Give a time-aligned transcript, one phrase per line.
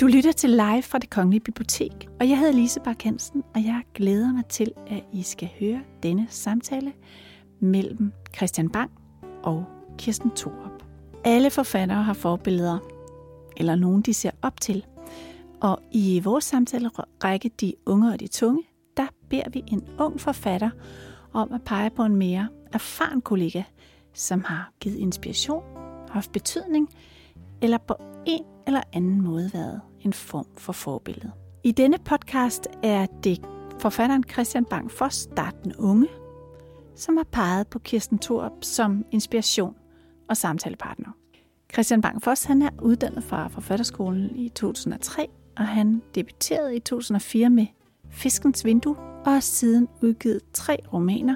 [0.00, 3.82] Du lytter til live fra det Kongelige Bibliotek, og jeg hedder Lise Barkensen, og jeg
[3.94, 6.92] glæder mig til, at I skal høre denne samtale
[7.60, 8.90] mellem Christian Bang
[9.42, 9.64] og
[9.98, 10.82] Kirsten Thorup.
[11.24, 12.78] Alle forfattere har forbilleder,
[13.56, 14.86] eller nogen de ser op til.
[15.60, 16.88] Og i vores samtale
[17.24, 18.62] række De Unge og de Tunge,
[18.96, 20.70] der beder vi en ung forfatter
[21.32, 23.62] om at pege på en mere erfaren kollega,
[24.14, 25.62] som har givet inspiration,
[26.10, 26.88] haft betydning,
[27.62, 27.94] eller på
[28.26, 31.32] en eller anden måde været en form for forbillede.
[31.64, 33.40] I denne podcast er det
[33.78, 36.08] forfatteren Christian Bang for Starten Unge,
[36.96, 39.74] som har peget på Kirsten Thorup som inspiration
[40.28, 41.08] og samtalepartner.
[41.72, 47.50] Christian Bang Foss han er uddannet fra Forfatterskolen i 2003, og han debuterede i 2004
[47.50, 47.66] med
[48.10, 51.34] Fiskens Vindue, og har siden udgivet tre romaner.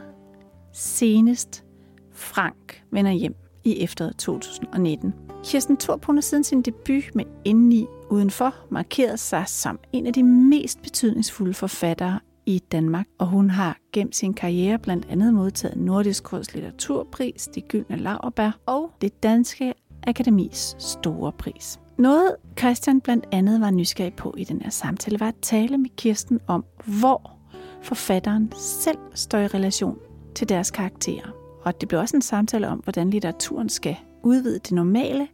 [0.72, 1.64] Senest
[2.12, 5.14] Frank vender hjem i efteråret 2019.
[5.44, 10.22] Kirsten Thorp har siden sin debut med Indeni Udenfor markeret sig som en af de
[10.22, 16.32] mest betydningsfulde forfattere i Danmark, og hun har gennem sin karriere blandt andet modtaget Nordisk
[16.32, 19.74] Råds Litteraturpris, De Gyldne Lauerbær og det Danske
[20.06, 21.80] Akademis Store Pris.
[21.98, 25.90] Noget Christian blandt andet var nysgerrig på i den her samtale, var at tale med
[25.96, 26.64] Kirsten om,
[27.00, 27.30] hvor
[27.82, 29.98] forfatteren selv står i relation
[30.34, 31.41] til deres karakterer.
[31.64, 35.28] Og det blev også en samtale om, hvordan litteraturen skal udvide det normale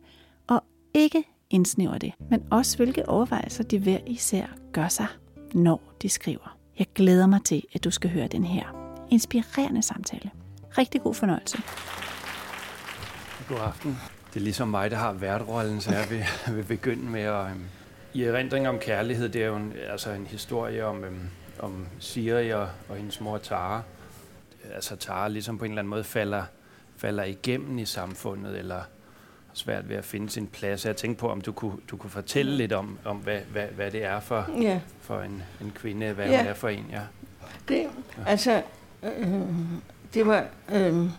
[0.49, 5.07] og ikke indsnævre det, men også hvilke overvejelser de hver især gør sig,
[5.55, 6.57] når de skriver.
[6.79, 10.31] Jeg glæder mig til, at du skal høre den her inspirerende samtale.
[10.79, 11.59] Rigtig god fornøjelse.
[13.49, 13.99] God aften.
[14.35, 16.25] Det er ligesom mig, der har værtrollen, så jeg vil,
[16.57, 17.45] vil begynde med at...
[17.53, 17.65] Um,
[18.15, 22.51] I erindring om kærlighed, det er jo en, altså en historie om, um, om Siri
[22.51, 23.83] og, og hendes mor Tara.
[24.75, 26.43] Altså Tara ligesom på en eller anden måde falder,
[26.97, 28.81] falder igennem i samfundet, eller
[29.53, 30.87] svært ved at finde sin plads.
[30.87, 33.91] Jeg tænkte på, om du kunne, du kunne fortælle lidt om, om hvad, hvad, hvad
[33.91, 34.81] det er for, ja.
[35.01, 36.39] for en, en kvinde, hvad ja.
[36.39, 36.87] hun er for en.
[36.91, 37.01] Ja.
[37.69, 37.87] Det.
[38.27, 38.63] Altså,
[39.03, 39.43] øh,
[40.15, 41.11] det, var, øh,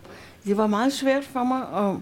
[0.46, 1.96] det var meget svært for mig at,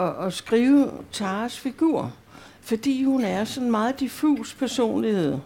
[0.00, 2.12] at, at skrive Taras figur,
[2.60, 5.38] fordi hun er sådan meget diffus personlighed.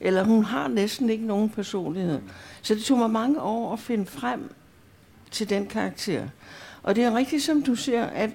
[0.00, 2.20] Eller hun har næsten ikke nogen personlighed.
[2.62, 4.50] Så det tog mig mange år at finde frem
[5.34, 6.28] til den karakter.
[6.82, 8.30] Og det er rigtigt, som du siger, at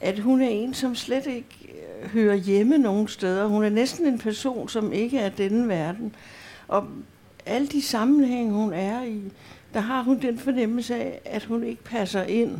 [0.00, 3.46] at hun er en, som slet ikke øh, hører hjemme nogen steder.
[3.46, 6.14] Hun er næsten en person, som ikke er denne verden.
[6.68, 6.86] Og
[7.46, 9.20] alle de sammenhænge, hun er i,
[9.74, 12.56] der har hun den fornemmelse af, at hun ikke passer ind.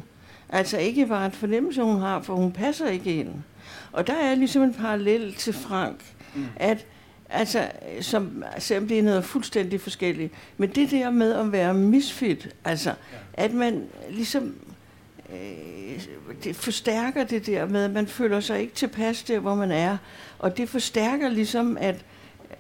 [0.48, 3.34] Altså ikke bare en fornemmelse, hun har, for hun passer ikke ind.
[3.92, 6.46] Og der er ligesom en parallel til Frank, mm.
[6.56, 6.86] at
[7.30, 7.68] altså,
[8.00, 12.94] som, selvom det er noget fuldstændig forskelligt, men det der med at være misfit, altså,
[13.34, 14.54] at man ligesom
[15.32, 15.80] øh,
[16.44, 19.96] det forstærker det der med, at man føler sig ikke tilpas der, hvor man er.
[20.38, 22.04] Og det forstærker ligesom, at,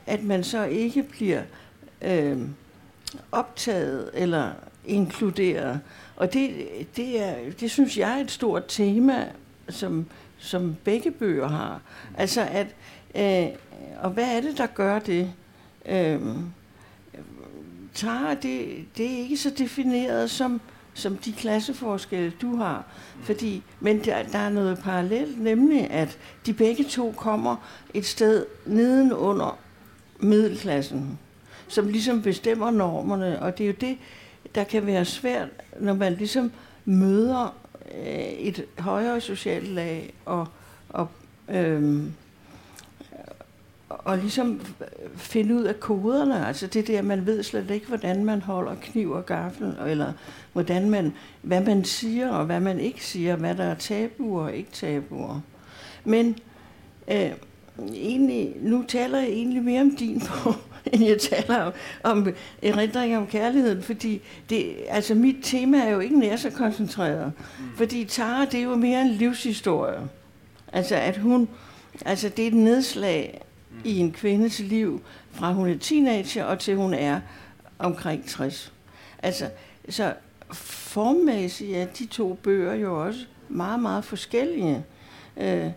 [0.06, 1.42] at man så ikke bliver
[2.02, 2.38] øh,
[3.32, 4.50] optaget eller
[4.84, 5.80] inkluderet.
[6.16, 9.28] Og det, det, er, det synes jeg er et stort tema,
[9.68, 10.06] som,
[10.38, 11.80] som begge bøger har.
[12.16, 12.66] Altså at,
[13.14, 13.56] øh,
[14.02, 15.32] og hvad er det, der gør det?
[15.86, 16.20] Øh,
[17.94, 20.60] Tara, det, det er ikke så defineret som
[20.94, 22.84] som de klasseforskelle, du har.
[23.22, 27.56] Fordi, men der, der er noget parallelt, nemlig at de begge to kommer
[27.94, 29.58] et sted nedenunder
[30.18, 31.18] middelklassen,
[31.68, 33.98] som ligesom bestemmer normerne, og det er jo det,
[34.54, 35.48] der kan være svært,
[35.80, 36.52] når man ligesom
[36.84, 37.54] møder
[37.94, 40.46] øh, et højere socialt lag og,
[40.88, 41.08] og
[41.48, 42.12] øhm,
[43.90, 44.60] og ligesom
[45.16, 46.46] finde ud af koderne.
[46.46, 50.12] Altså det der, man ved slet ikke, hvordan man holder kniv og gaffel, eller
[50.52, 51.12] hvordan man,
[51.42, 55.40] hvad man siger og hvad man ikke siger, hvad der er tabuer og ikke tabuer.
[56.04, 56.38] Men
[57.10, 57.30] øh,
[57.94, 60.54] egentlig, nu taler jeg egentlig mere om din på,
[60.92, 61.72] end jeg taler om,
[62.02, 62.28] om
[62.62, 64.20] erindring om kærligheden, fordi
[64.50, 67.32] det, altså mit tema er jo ikke nær så koncentreret.
[67.58, 67.64] Mm.
[67.76, 70.00] Fordi Tara, det er jo mere en livshistorie.
[70.72, 71.48] Altså at hun,
[72.04, 73.40] altså det er et nedslag
[73.84, 75.02] i en kvindes liv,
[75.32, 77.20] fra hun er teenager og til hun er
[77.78, 78.72] omkring 60.
[79.22, 79.50] Altså,
[79.88, 80.14] så
[80.52, 84.84] formmæssigt er de to bøger jo også meget, meget forskellige.
[85.36, 85.70] Øh,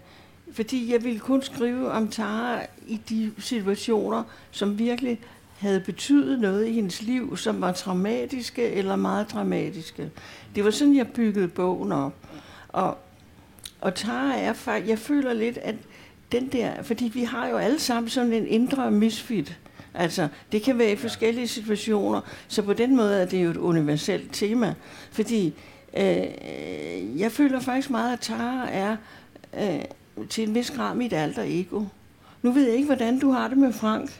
[0.53, 5.19] fordi jeg ville kun skrive om Tara i de situationer, som virkelig
[5.57, 10.11] havde betydet noget i hendes liv, som var traumatiske eller meget dramatiske.
[10.55, 12.13] Det var sådan, jeg byggede bogen op.
[12.69, 12.97] Og,
[13.81, 15.75] og Tara er faktisk, jeg føler lidt, at
[16.33, 19.57] den der, fordi vi har jo alle sammen sådan en indre misfit.
[19.93, 23.57] Altså, det kan være i forskellige situationer, så på den måde er det jo et
[23.57, 24.73] universelt tema.
[25.11, 25.53] Fordi
[25.97, 26.25] øh,
[27.19, 28.95] jeg føler faktisk meget, at Tara er
[29.61, 29.81] øh,
[30.29, 31.83] til en vis grad mit alter ego.
[32.41, 34.11] Nu ved jeg ikke, hvordan du har det med Frank.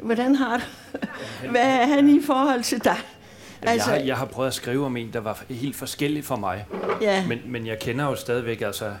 [0.00, 0.62] Hvordan har du?
[1.50, 2.96] Hvad er han i forhold til dig?
[3.62, 6.36] Altså, jeg, har, jeg har prøvet at skrive om en, der var helt forskellig for
[6.36, 6.64] mig.
[7.00, 7.26] Ja.
[7.26, 8.92] Men, men jeg kender jo stadigvæk, altså...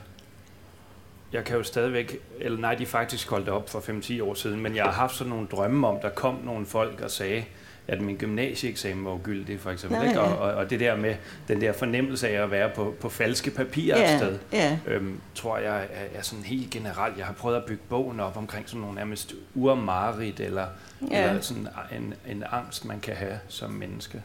[1.32, 2.16] Jeg kan jo stadigvæk...
[2.40, 5.30] Eller nej, de faktisk holdt op for 5-10 år siden, men jeg har haft sådan
[5.30, 7.44] nogle drømme om, der kom nogle folk og sagde,
[7.88, 9.98] at min gymnasieeksamen var ugyldig, for eksempel.
[9.98, 10.20] Nej, ikke?
[10.20, 11.14] Og, og, og det der med
[11.48, 14.78] den der fornemmelse af at være på, på falske papirer Ja, et sted, ja.
[14.86, 17.18] øhm, tror jeg er, er sådan helt generelt.
[17.18, 20.66] Jeg har prøvet at bygge bogen op omkring sådan nogle nærmest urmarit, eller,
[21.10, 21.28] ja.
[21.28, 24.22] eller sådan en, en angst, man kan have som menneske.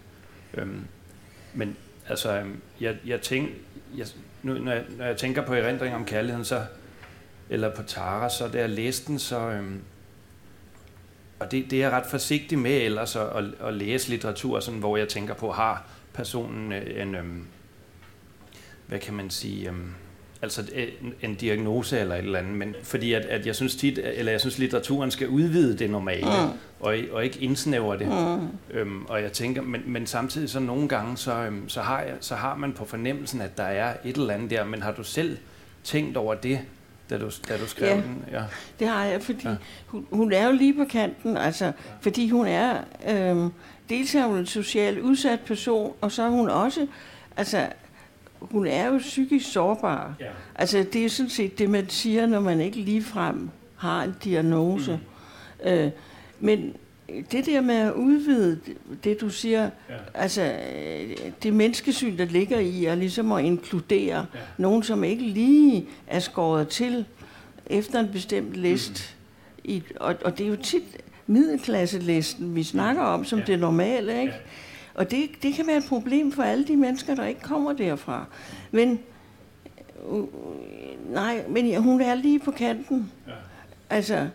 [0.53, 0.85] Øhm,
[1.53, 1.77] men
[2.09, 3.53] altså, øhm, jeg, jeg tænker,
[3.97, 4.05] jeg,
[4.43, 6.61] nu, når, jeg, når jeg tænker på erindring om kærligheden, så,
[7.51, 9.39] eller på Tara, så da jeg læste den, så...
[9.39, 9.79] Øhm,
[11.39, 14.79] og det, det er jeg ret forsigtig med ellers at, at, at læse litteratur, sådan,
[14.79, 15.83] hvor jeg tænker på, har
[16.13, 17.45] personen øh, en, øhm,
[18.87, 19.91] hvad kan man sige, øhm,
[20.41, 20.63] altså
[21.01, 24.31] en, en diagnose eller et eller andet, men fordi at, at jeg synes tit, eller
[24.31, 26.49] jeg synes litteraturen skal udvide det normale, Mm.
[26.79, 28.07] og, og ikke indsnævre det.
[28.07, 28.47] Mm.
[28.77, 32.13] Øhm, og jeg tænker, men, men samtidig så nogle gange, så, øhm, så, har jeg,
[32.19, 35.03] så har man på fornemmelsen, at der er et eller andet der, men har du
[35.03, 35.37] selv
[35.83, 36.59] tænkt over det,
[37.11, 37.95] da du, da du skrev Ja.
[37.95, 38.25] den?
[38.31, 38.43] Ja.
[38.79, 39.49] Det har jeg, fordi ja.
[39.49, 39.55] Ja.
[39.87, 41.71] hun, hun er jo lige på kanten, altså,
[42.01, 42.77] fordi hun er,
[43.09, 43.49] øhm,
[43.89, 46.87] dels er hun en socialt udsat person, og så er hun også,
[47.37, 47.67] altså,
[48.41, 50.13] hun er jo psykisk sårbar.
[50.19, 50.25] Ja.
[50.55, 54.99] Altså, det er sådan set det, man siger, når man ikke ligefrem har en diagnose.
[55.63, 55.69] Mm.
[55.69, 55.91] Øh,
[56.39, 56.73] men
[57.31, 58.59] det der med at udvide
[59.03, 59.93] det, du siger, Ja.
[60.13, 60.53] altså
[61.43, 64.39] det menneskesyn, der ligger i, er ligesom at inkludere Ja.
[64.57, 67.05] nogen, som ikke lige er skåret til
[67.67, 69.15] efter en bestemt list.
[69.65, 69.71] Mm.
[69.71, 70.83] I, og, og det er jo tit
[71.27, 73.45] middelklasselisten, vi snakker om, som Ja.
[73.45, 74.33] det normale, ikke?
[74.33, 74.39] Ja.
[74.93, 78.25] Og det, det kan være et problem for alle de mennesker, der ikke kommer derfra.
[78.71, 78.99] Men
[80.11, 80.23] øh,
[81.13, 83.11] nej, men ja, hun er lige på kanten.
[83.27, 83.31] Ja.
[83.89, 84.27] Altså,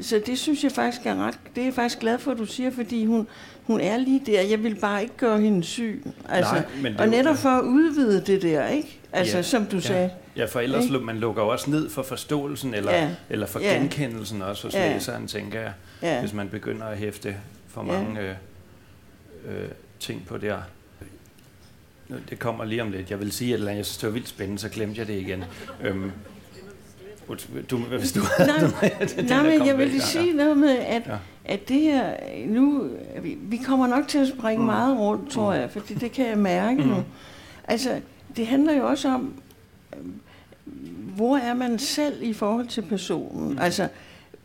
[0.00, 1.38] så det synes jeg faktisk er ret...
[1.54, 3.26] Det er jeg faktisk glad for, at du siger, fordi hun,
[3.64, 4.40] hun er lige der.
[4.42, 6.04] Jeg vil bare ikke gøre hende syg.
[6.28, 9.00] Altså, Nej, men det og netop for at udvide det der, ikke?
[9.12, 9.80] Altså, Ja, som du ja.
[9.82, 10.10] sagde.
[10.36, 10.98] Ja, for ellers Ikke?
[10.98, 13.10] man lukker jo også ned for forståelsen, eller, Ja.
[13.30, 13.74] eller for Ja.
[13.74, 14.92] genkendelsen også hos Ja.
[14.94, 15.72] læseren, tænker jeg,
[16.02, 16.20] Ja.
[16.20, 17.36] hvis man begynder at hæfte
[17.68, 18.02] for Ja.
[18.02, 18.34] mange øh,
[19.48, 19.68] øh,
[20.00, 20.58] ting på der.
[22.08, 23.10] Nu, Det kommer lige om lidt.
[23.10, 25.44] Jeg vil sige, at jeg synes, det var vildt spændende, så glemte jeg det igen.
[25.82, 26.12] Øhm,
[27.70, 28.46] du, hvis du Nej,
[29.16, 31.16] den nej der men jeg vil væk, lige ja, sige noget med, at, Ja.
[31.44, 32.12] at det her,
[32.46, 32.88] nu,
[33.22, 34.66] vi, vi kommer nok til at springe mm.
[34.66, 36.88] meget rundt, tror jeg, fordi det kan jeg mærke mm.
[36.88, 36.96] nu.
[37.64, 38.00] Altså,
[38.36, 39.32] det handler jo også om,
[41.16, 43.52] hvor er man selv i forhold til personen?
[43.52, 43.58] Mm.
[43.60, 43.88] Altså,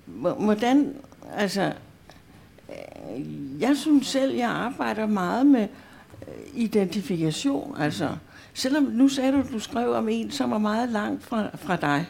[0.06, 0.94] hvor- hvordan,
[1.38, 1.72] altså,
[3.60, 5.62] jeg synes selv, jeg arbejder meget med
[6.28, 8.10] øh, identifikation, altså,
[8.54, 11.76] selvom nu sagde du, at du skrev om en, som er meget langt fra, fra
[11.76, 12.06] dig.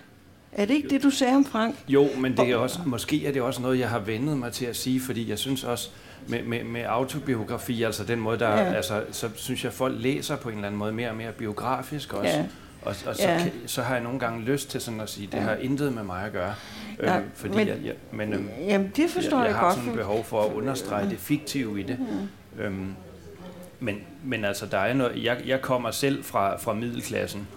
[0.55, 1.75] Er det ikke det, du sagde om Frank?
[1.87, 4.65] Jo, men det er også, måske er det også noget, jeg har vendet mig til
[4.65, 5.89] at sige, fordi jeg synes også,
[6.27, 8.57] med, med, med autobiografi, altså den måde, der, Ja.
[8.63, 8.73] ja.
[8.73, 12.13] altså, så synes jeg, folk læser på en eller anden måde mere og mere biografisk
[12.13, 12.31] også.
[12.37, 12.45] Ja.
[12.81, 13.45] Og, og så, Ja.
[13.65, 15.39] så har jeg nogle gange lyst til sådan at sige, det Ja.
[15.41, 16.53] har intet med mig at gøre.
[17.03, 19.63] Nej, øhm, fordi men- jeg, jeg, men øhm, Jamen, det forstår jeg, jeg, jeg har
[19.65, 19.75] godt.
[19.75, 21.97] sådan et behov for at understrege det fiktive i det.
[22.59, 22.93] Øhm,
[23.79, 27.47] men, men altså, der er noget, jeg, jeg kommer selv fra, fra middelklassen,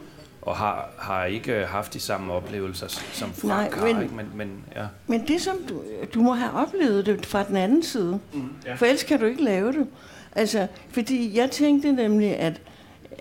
[0.46, 3.94] og har, har ikke haft de samme oplevelser, som Frank Nej, har.
[3.94, 4.14] men- Ikke?
[4.14, 4.84] Men, men, ja.
[5.06, 5.82] Men det som du,
[6.14, 8.18] du må have oplevet det fra den anden side.
[8.34, 8.74] Mm, ja.
[8.74, 9.86] For ellers kan du ikke lave det.
[10.32, 12.60] Altså, fordi jeg tænkte nemlig, at,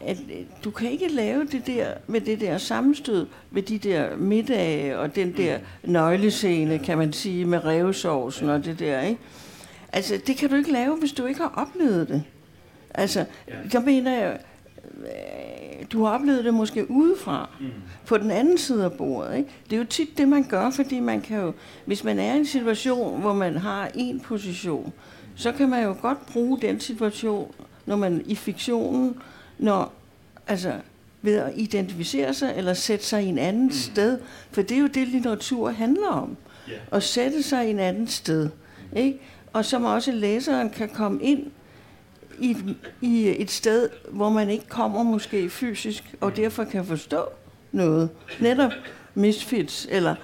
[0.01, 0.17] at
[0.63, 5.15] du kan ikke lave det der med det der sammenstød med de der middage og
[5.15, 9.21] den der nøglescene, kan man sige, med revsovsen og det der, ikke?
[9.93, 12.23] Altså, det kan du ikke lave, hvis du ikke har oplevet det.
[12.93, 13.53] Altså, Ja.
[13.71, 14.37] der mener jeg,
[15.91, 17.67] du har oplevet det måske udefra, Mm.
[18.05, 19.37] på den anden side af bordet.
[19.37, 19.49] Ikke?
[19.69, 21.53] Det er jo tit det, man gør, fordi man kan jo,
[21.85, 24.93] hvis man er i en situation, hvor man har en position,
[25.35, 27.51] så kan man jo godt bruge den situation,
[27.85, 29.15] når man i fiktionen,
[29.59, 29.93] når,
[30.47, 30.73] altså,
[31.21, 33.71] ved at identificere sig eller sætte sig i en anden mm.
[33.71, 34.19] sted.
[34.51, 36.37] For det er jo det, litteratur handler om.
[36.67, 36.73] Ja.
[36.91, 38.49] At sætte sig i en anden sted.
[38.95, 39.19] Ikke?
[39.53, 41.43] Og som også læseren kan komme ind
[42.39, 47.25] i et, i et sted, hvor man ikke kommer måske fysisk, og derfor kan forstå
[47.71, 48.09] noget.
[48.39, 48.71] Netop
[49.13, 50.15] misfits, eller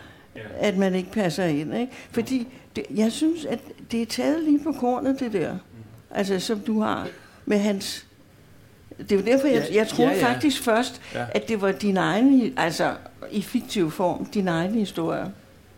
[0.59, 1.75] at man ikke passer ind.
[1.75, 1.93] Ikke?
[2.11, 3.59] Fordi det, jeg synes, at
[3.91, 5.57] det er taget lige på kornet, det der.
[6.11, 7.07] Altså, som du har
[7.45, 8.05] med hans...
[8.97, 10.29] Det er jo derfor, jeg, jeg troede ja, ja.
[10.33, 11.25] faktisk først, Ja.
[11.31, 12.95] at det var din egen, altså
[13.31, 15.31] i fiktiv form, din egen historie.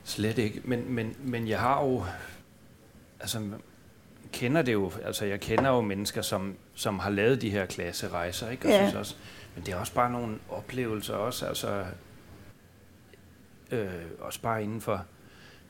[0.04, 2.04] Slet ikke, men, men, men jeg har jo,
[3.20, 3.40] altså
[4.34, 8.50] kender det jo, altså jeg kender jo mennesker, som, som har lavet de her klasserejser,
[8.50, 8.66] ikke?
[8.66, 8.78] Og Ja.
[8.78, 9.16] synes også,
[9.56, 11.84] men det er også bare nogle oplevelser også, altså
[13.72, 13.88] øh,
[14.20, 15.06] også bare inden for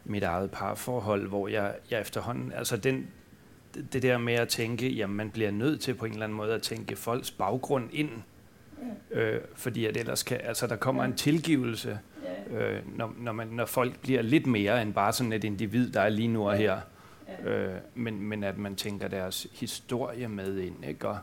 [0.06, 3.08] mit eget parforhold, hvor jeg, jeg efterhånden, altså den,
[3.94, 6.54] det der med at tænke, jamen man bliver nødt til på en eller anden måde
[6.54, 8.10] at tænke folks baggrund ind,
[9.12, 12.00] øh, fordi at ellers kan, altså der kommer en tilgivelse,
[12.52, 16.02] øh, når, når, man, når folk bliver lidt mere end bare sådan et individ, der
[16.02, 16.80] er lige nu og her,
[17.46, 21.08] øh, men, men at man tænker deres historie med ind, ikke?
[21.08, 21.18] Og,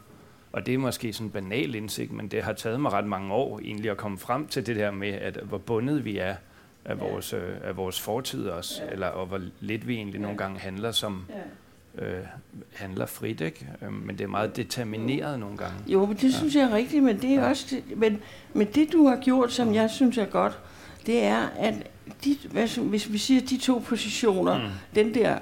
[0.52, 3.34] og det er måske sådan en banal indsigt, men det har taget mig ret mange
[3.34, 6.34] år egentlig at komme frem til det der med, at hvor bundet vi er
[6.84, 6.94] af ja.
[6.94, 8.90] vores, øh, af vores fortid også, ja.
[8.92, 10.22] eller og hvor lidt vi egentlig ja.
[10.22, 11.26] nogle gange handler som
[11.98, 12.04] ja.
[12.04, 12.24] øh,
[12.74, 13.66] handler frit, ikke?
[13.82, 15.76] Øh, men det er meget determineret nogle gange.
[15.86, 16.38] Jo, men det ja.
[16.38, 17.48] synes jeg er rigtigt, men det er ja.
[17.48, 18.20] også det, men,
[18.54, 20.58] men det du har gjort, som jeg synes er godt,
[21.06, 21.74] det er, at
[22.24, 24.70] de, hvad, hvis vi siger de to positioner, mm.
[24.94, 25.38] den der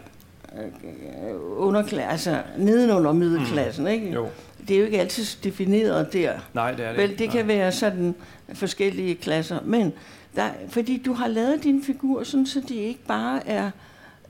[1.56, 3.90] underklasse, altså nedenunder middelklassen, mm.
[3.90, 4.10] ikke?
[4.10, 4.28] Jo.
[4.68, 6.32] Det er jo ikke altid defineret der.
[6.54, 7.36] Nej, det er det Vel, det Nej.
[7.36, 8.14] kan være sådan
[8.54, 9.92] forskellige klasser, men
[10.36, 13.70] der, fordi du har lavet din figur sådan, så de ikke bare er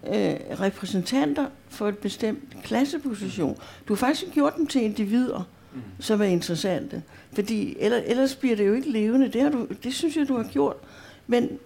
[0.07, 3.57] øh, repræsentanter for et bestemt klasseposition.
[3.89, 5.81] Du har faktisk gjort dem til individer, mm.
[6.01, 7.03] som er interessante.
[7.33, 9.29] Fordi ellers, ellers bliver det jo ikke levende.
[9.29, 10.77] Det, har du, det synes jeg, du har gjort.
[11.27, 11.59] Men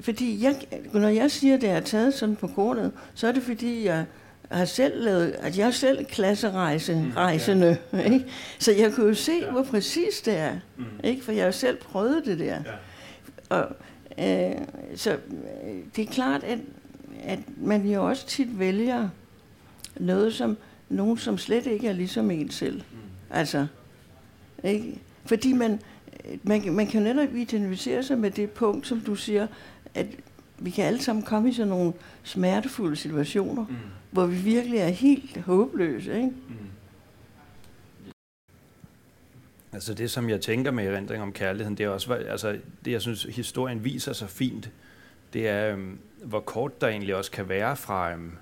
[0.00, 0.56] fordi jeg,
[0.92, 4.04] når jeg siger, at det er taget sådan på kortet, så er det fordi, jeg
[4.50, 7.98] har selv lavet, at jeg er selv klasserejse, mm, rejsende, ja.
[7.98, 8.26] ikke?
[8.58, 9.50] Så jeg kunne jo se, ja.
[9.50, 10.84] hvor præcis det er, mm.
[11.04, 11.24] ikke?
[11.24, 12.62] For jeg har selv prøvet det der.
[12.64, 13.56] Ja.
[13.56, 13.76] Og,
[14.18, 14.60] øh,
[14.96, 15.18] så øh,
[15.96, 16.58] det er klart, at,
[17.24, 19.08] at man jo også tit vælger
[19.96, 20.56] noget, som
[20.88, 22.76] nogen, som slet ikke er ligesom en selv.
[22.76, 22.98] Mm.
[23.30, 23.66] Altså,
[24.64, 25.00] ikke?
[25.24, 25.80] Fordi man,
[26.42, 29.46] man, man kan netop identificere sig med det punkt, som du siger,
[29.94, 30.06] at
[30.58, 33.76] vi kan alle sammen komme i sådan nogle smertefulde situationer, mm.
[34.10, 36.16] hvor vi virkelig er helt håbløse.
[36.16, 36.30] Ikke?
[36.48, 36.54] Mm.
[39.72, 43.00] Altså det, som jeg tænker med erindring om kærligheden, det er også, altså det, jeg
[43.00, 44.70] synes, historien viser så fint,
[45.32, 48.32] det er, øhm, hvor kort der egentlig også kan være fra, øhm,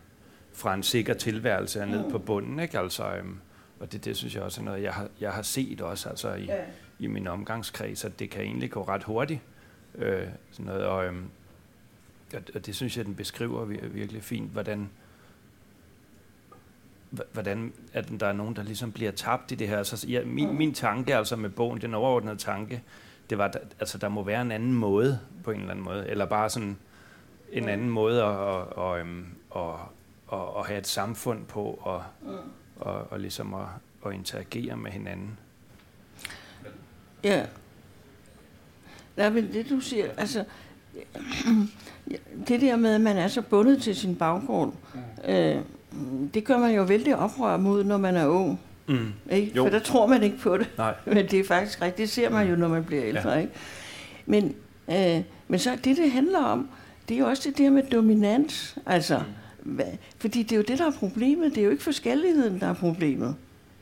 [0.52, 2.78] fra en sikker tilværelse og ned på bunden, ikke?
[2.78, 3.36] Altså, øhm,
[3.80, 6.34] og det, det synes jeg også er noget, jeg har, jeg har set også altså
[6.34, 6.56] i, ja.
[6.98, 9.40] i min omgangskreds, at det kan egentlig gå ret hurtigt.
[9.94, 11.24] Øh, sådan noget, og, øhm,
[12.54, 14.90] og det synes jeg, den beskriver virkelig fint, hvordan,
[17.32, 19.82] hvordan at der er nogen, der ligesom bliver tabt i det her.
[19.82, 22.82] Så ja, min, min tanke altså med bogen, den overordnede tanke,
[23.30, 26.26] det var, altså der må være en anden måde på en eller anden måde, eller
[26.26, 26.78] bare sådan
[27.52, 29.74] en anden måde at, at, at, øhm, at,
[30.32, 32.04] at, at have et samfund på, og,
[32.76, 33.66] og, og ligesom at,
[34.06, 35.38] at interagere med hinanden.
[37.24, 37.46] Ja.
[39.16, 40.44] Ja, men det du siger, altså,
[42.48, 44.72] det der med, at man er så bundet til sin baggrund,
[45.28, 45.56] øh,
[46.34, 48.60] det gør man jo vældig oprør mod, når man er ung.
[48.86, 49.12] Mm.
[49.30, 49.52] Ikke?
[49.56, 50.70] For der tror man ikke på det.
[50.78, 50.94] Nej.
[51.14, 51.98] Men det er faktisk rigtigt.
[51.98, 53.30] Det ser man jo, når man bliver ældre.
[53.30, 53.38] Ja.
[53.38, 53.52] Ikke?
[54.26, 54.54] Men,
[54.90, 56.68] øh, men så det, det handler om,
[57.08, 58.78] det er jo også det der med dominans.
[58.86, 59.72] Altså, mm.
[59.72, 59.86] hvad,
[60.18, 61.54] fordi det er jo det, der er problemet.
[61.54, 63.34] Det er jo ikke forskelligheden, der er problemet.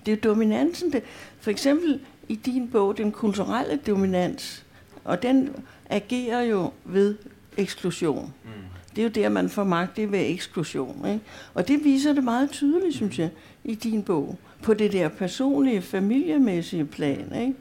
[0.07, 0.93] Det er jo dominansen.
[0.93, 1.03] Det,
[1.41, 4.65] for eksempel i din bog, den kulturelle dominans.
[5.05, 5.51] Og den
[5.91, 7.17] agerer jo ved
[7.61, 8.33] eksklusion.
[8.45, 8.51] Mm.
[8.97, 11.07] Det er jo der, man får magt, det er ved eksklusion.
[11.07, 11.21] Ikke?
[11.55, 13.31] Og det viser det meget tydeligt, synes jeg,
[13.65, 17.35] i din bog, på det der personlige, familiemæssige plan.
[17.41, 17.55] Ikke?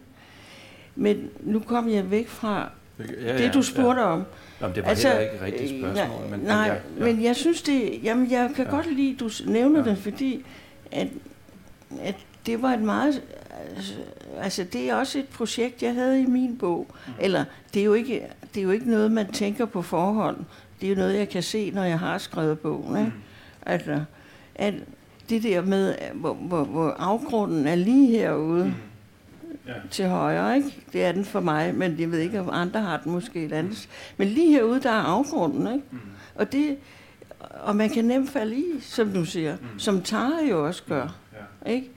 [0.95, 4.07] Men nu kom jeg væk fra ja, ja, det, du spurgte ja.
[4.07, 4.23] om.
[4.61, 6.19] Jamen, det var altså, heller ikke rigtigt spørgsmål.
[6.19, 7.05] Nej, men, nej, ja, ja.
[7.05, 8.71] men jeg synes det, jamen jeg kan ja.
[8.71, 9.89] godt lide, at du nævner ja.
[9.89, 10.45] det, fordi
[10.91, 11.07] at,
[12.01, 12.15] at
[12.45, 13.21] det var et meget,
[14.41, 16.87] altså det er også et projekt, jeg havde i min bog.
[17.07, 17.13] Mm.
[17.19, 20.37] Eller det er, jo ikke, det er jo ikke noget, man tænker på forhånd.
[20.81, 22.97] Det er jo noget, jeg kan se, når jeg har skrevet bogen.
[22.97, 23.11] Ikke?
[23.15, 23.21] Mm.
[23.65, 24.03] Altså,
[24.55, 24.73] at
[25.29, 28.73] det der med, hvor, hvor, hvor afgrunden er lige herude mm.
[29.67, 29.73] ja.
[29.91, 30.75] til højre, ikke?
[30.93, 33.53] det er den for mig, men jeg ved ikke, om andre har den måske et
[33.53, 33.89] andet.
[34.17, 35.73] Men lige herude, der er afgrunden.
[35.73, 35.85] Ikke?
[35.91, 35.99] Mm.
[36.35, 36.77] Og, det,
[37.39, 39.79] og man kan nemt falde i, som du siger, mm.
[39.79, 41.03] som Tara jo også gør.
[41.03, 41.37] Mm.
[41.65, 41.71] Ja.
[41.71, 41.91] Ikke?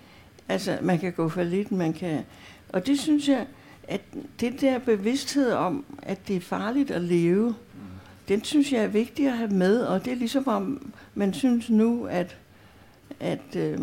[0.48, 2.24] Altså, man kan gå for lidt, man kan...
[2.68, 3.46] Og det synes jeg,
[3.92, 4.00] at
[4.40, 7.54] det der bevidsthed om, at det er farligt at leve, mm.
[8.28, 11.70] den synes jeg er vigtig at have med, og det er ligesom om, man synes
[11.70, 12.36] nu, at,
[13.20, 13.80] at, øh,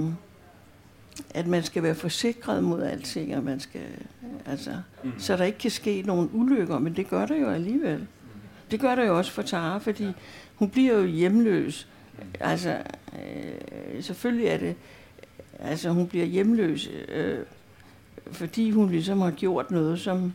[1.34, 3.82] at man skal være forsikret mod alting, og man skal,
[4.46, 4.72] altså,
[5.04, 5.12] mm.
[5.18, 8.08] så der ikke kan ske nogen ulykker, men det gør der jo alligevel.
[8.72, 10.08] Det gør der jo også for Tara, fordi
[10.56, 11.88] hun bliver jo hjemløs.
[12.40, 12.78] Altså,
[13.14, 14.76] øh, selvfølgelig er det,
[15.60, 17.40] altså hun bliver hjemløs, øh,
[18.32, 20.34] fordi hun ligesom har gjort noget, som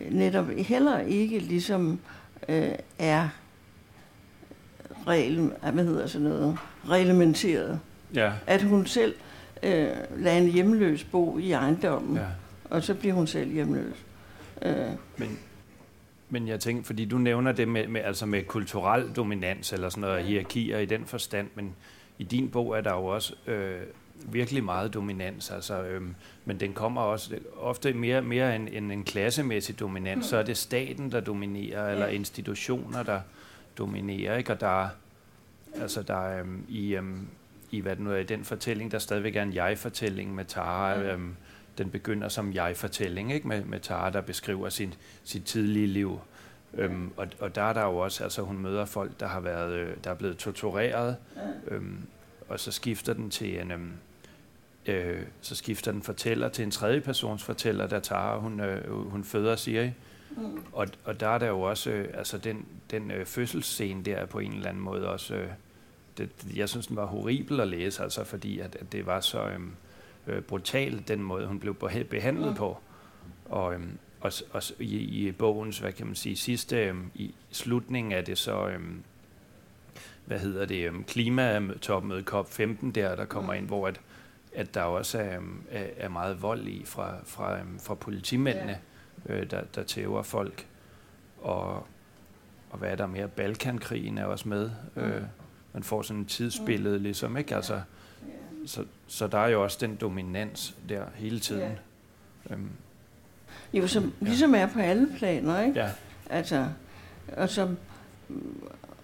[0.00, 1.98] øh, netop heller ikke ligesom
[2.48, 3.28] øh, er
[5.06, 7.80] regel, hvad hedder sådan noget, reglementeret.
[8.14, 8.32] Ja.
[8.46, 9.14] At hun selv
[9.62, 12.26] øh, lader en hjemløs bo i ejendommen, ja.
[12.64, 14.04] og så bliver hun selv hjemløs.
[14.62, 14.74] Øh.
[15.16, 15.38] Men,
[16.28, 20.00] men jeg tænker, fordi du nævner det med, med, altså med kulturel dominans eller sådan
[20.00, 21.74] noget, hierarkier i den forstand, men
[22.18, 23.80] i din bog er der jo også øh,
[24.14, 26.02] virkelig meget dominans, altså, øh,
[26.44, 30.22] men den kommer også ofte mere, mere end, end en klassemæssig dominans, mm.
[30.22, 33.20] så er det staten, der dominerer, eller institutioner, der
[33.78, 34.52] dominerer, ikke?
[34.52, 34.88] og der,
[35.80, 37.02] altså der øh, i, øh,
[37.70, 40.96] i, hvad det nu er, i den fortælling, der stadigvæk er en jeg-fortælling med Tara,
[40.96, 41.02] mm.
[41.02, 41.34] øh,
[41.78, 43.48] den begynder som jeg-fortælling, ikke?
[43.48, 44.94] Med, med Tara, der beskriver sin,
[45.24, 46.20] sit tidlige liv.
[46.74, 49.72] Øhm, og, og der er der jo også, altså hun møder folk, der har været,
[49.72, 51.16] øh, der er blevet tortureret,
[51.68, 51.98] øhm,
[52.48, 53.92] og så skifter den til en, øhm,
[54.86, 59.24] øh, så skifter den fortæller til en tredje persons fortæller, der tager, hun, øh, hun
[59.24, 59.90] føder Siri.
[60.36, 60.62] Mm.
[60.72, 64.38] Og, og der er der jo også, øh, altså den, den øh, fødselsscene der på
[64.38, 65.48] en eller anden måde også, øh,
[66.18, 69.42] det, jeg synes, den var horribel at læse, altså fordi at, at det var så,
[69.42, 69.60] øh,
[70.26, 71.74] øh, brutal, den måde, hun blev
[72.10, 72.54] behandlet mm.
[72.54, 72.78] på.
[73.44, 78.12] Og, øhm, og, og i, i bogens, hvad kan man sige, sidste, øhm, i slutningen
[78.12, 79.02] af det så, øhm,
[80.24, 83.58] hvad hedder det, øhm, klimatopmøde COP15 der, der kommer mm.
[83.58, 84.00] ind, hvor at,
[84.54, 88.78] at der også er, øhm, er, er meget vold i fra, fra, øhm, fra politimændene,
[89.30, 89.40] yeah.
[89.40, 90.66] øh, der, der tæver folk.
[91.42, 91.86] Og,
[92.70, 93.28] og hvad er der mere?
[93.28, 94.70] Balkankrigen er også med.
[94.94, 95.02] Mm.
[95.02, 95.22] Øh,
[95.72, 97.56] man får sådan en tidsbillede, ligesom, ikke?
[97.56, 97.80] Altså,
[98.66, 101.60] så, så der er jo også den dominans der hele tiden.
[102.50, 102.54] Ja.
[102.54, 102.70] Øhm.
[103.72, 104.26] Jo, som ja.
[104.26, 105.80] ligesom er på alle planer, ikke?
[105.80, 105.90] Ja.
[106.30, 106.68] Altså,
[107.36, 107.76] og som,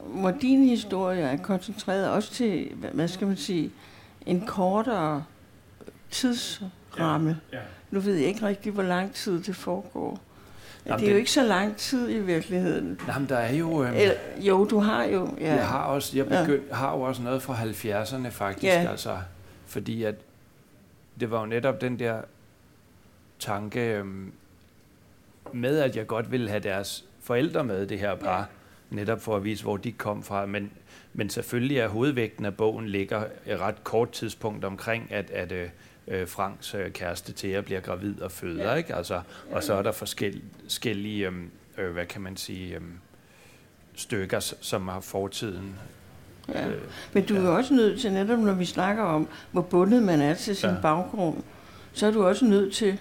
[0.04, 3.70] hvor din historie er koncentreret også til, hvad skal man sige,
[4.26, 5.24] en kortere
[6.10, 7.40] tidsramme.
[7.52, 7.56] Ja.
[7.56, 7.62] Ja.
[7.90, 10.20] Nu ved jeg ikke rigtig, hvor lang tid det foregår.
[10.86, 13.00] Jamen, det er jo ikke så lang tid i virkeligheden.
[13.08, 13.82] Jamen, der er jo...
[13.82, 15.34] Øhm, Eller, jo, du har jo...
[15.40, 15.54] Ja.
[15.54, 16.74] Jeg har også, jeg begynd, ja.
[16.74, 18.64] har jo også noget fra 70'erne faktisk.
[18.64, 18.90] Ja.
[18.90, 19.18] Altså,
[19.66, 20.14] fordi at
[21.20, 22.20] det var jo netop den der
[23.38, 24.32] tanke øhm,
[25.52, 28.44] med, at jeg godt ville have deres forældre med, det her par, ja.
[28.90, 30.46] Netop for at vise, hvor de kom fra.
[30.46, 30.70] Men,
[31.12, 35.68] men selvfølgelig er hovedvægten af bogen ligger et ret kort tidspunkt omkring, at, at øh,
[36.08, 38.74] øh Franks øh, kæreste Thea bliver gravid og føder, ja.
[38.74, 38.94] ikke?
[38.94, 41.34] Altså, og så er der forskellige, øh,
[41.78, 42.80] øh, hvad kan man sige, øh,
[43.94, 45.74] stykker, som har fortiden
[46.54, 46.68] Ja.
[46.68, 46.74] Øh,
[47.12, 47.48] Men du er ja.
[47.48, 50.74] også nødt til, netop når vi snakker om, hvor bundet man er til sin ja.
[50.82, 51.36] baggrund,
[51.92, 52.98] så er du også nødt til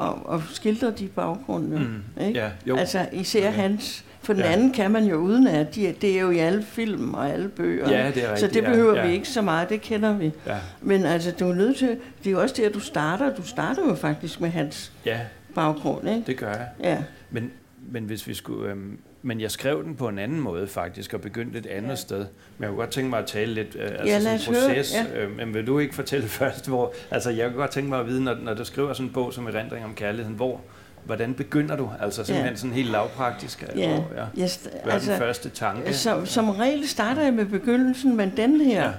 [0.00, 1.78] at, at skildre de baggrunde.
[1.78, 2.22] Mm.
[2.22, 2.40] Ikke?
[2.40, 2.76] Ja, jo.
[2.76, 3.60] Altså især okay.
[3.60, 4.04] hans.
[4.22, 4.52] For den ja.
[4.52, 7.48] anden kan man jo uden at de, det er jo i alle film og alle
[7.48, 7.90] bøger.
[7.90, 9.06] Ja, det er rigtigt, så det behøver ja.
[9.06, 10.32] vi ikke så meget, det kender vi.
[10.46, 10.56] Ja.
[10.80, 13.34] Men altså, du er nødt til, det er jo også der, du starter.
[13.34, 15.20] Du starter jo faktisk med hans ja.
[15.54, 16.08] baggrund.
[16.08, 16.22] Ikke?
[16.26, 16.68] det gør jeg.
[16.80, 16.98] Ja.
[17.30, 17.50] Men,
[17.90, 18.70] men hvis vi skulle...
[18.70, 21.94] Øhm, men jeg skrev den på en anden måde faktisk, og begyndte et andet ja.
[21.94, 22.18] sted.
[22.18, 22.26] Men
[22.60, 24.94] jeg kunne godt tænke mig at tale lidt, øh, altså ja, sådan en proces.
[24.94, 25.20] Ja.
[25.20, 26.94] Øh, men vil du ikke fortælle først, hvor...
[27.10, 29.32] Altså jeg kunne godt tænke mig at vide, når, når du skriver sådan en bog
[29.32, 30.60] som Erindring om kærligheden, hvor,
[31.04, 31.90] hvordan begynder du?
[32.00, 32.56] Altså simpelthen ja.
[32.56, 33.64] sådan helt lavpraktisk.
[33.76, 33.88] Ja.
[33.88, 34.42] Hvor, ja.
[34.42, 35.94] Yes, Hvad er altså, den første tanke?
[35.94, 38.84] Som, som regel starter jeg med begyndelsen, men den her...
[38.84, 38.92] Ja.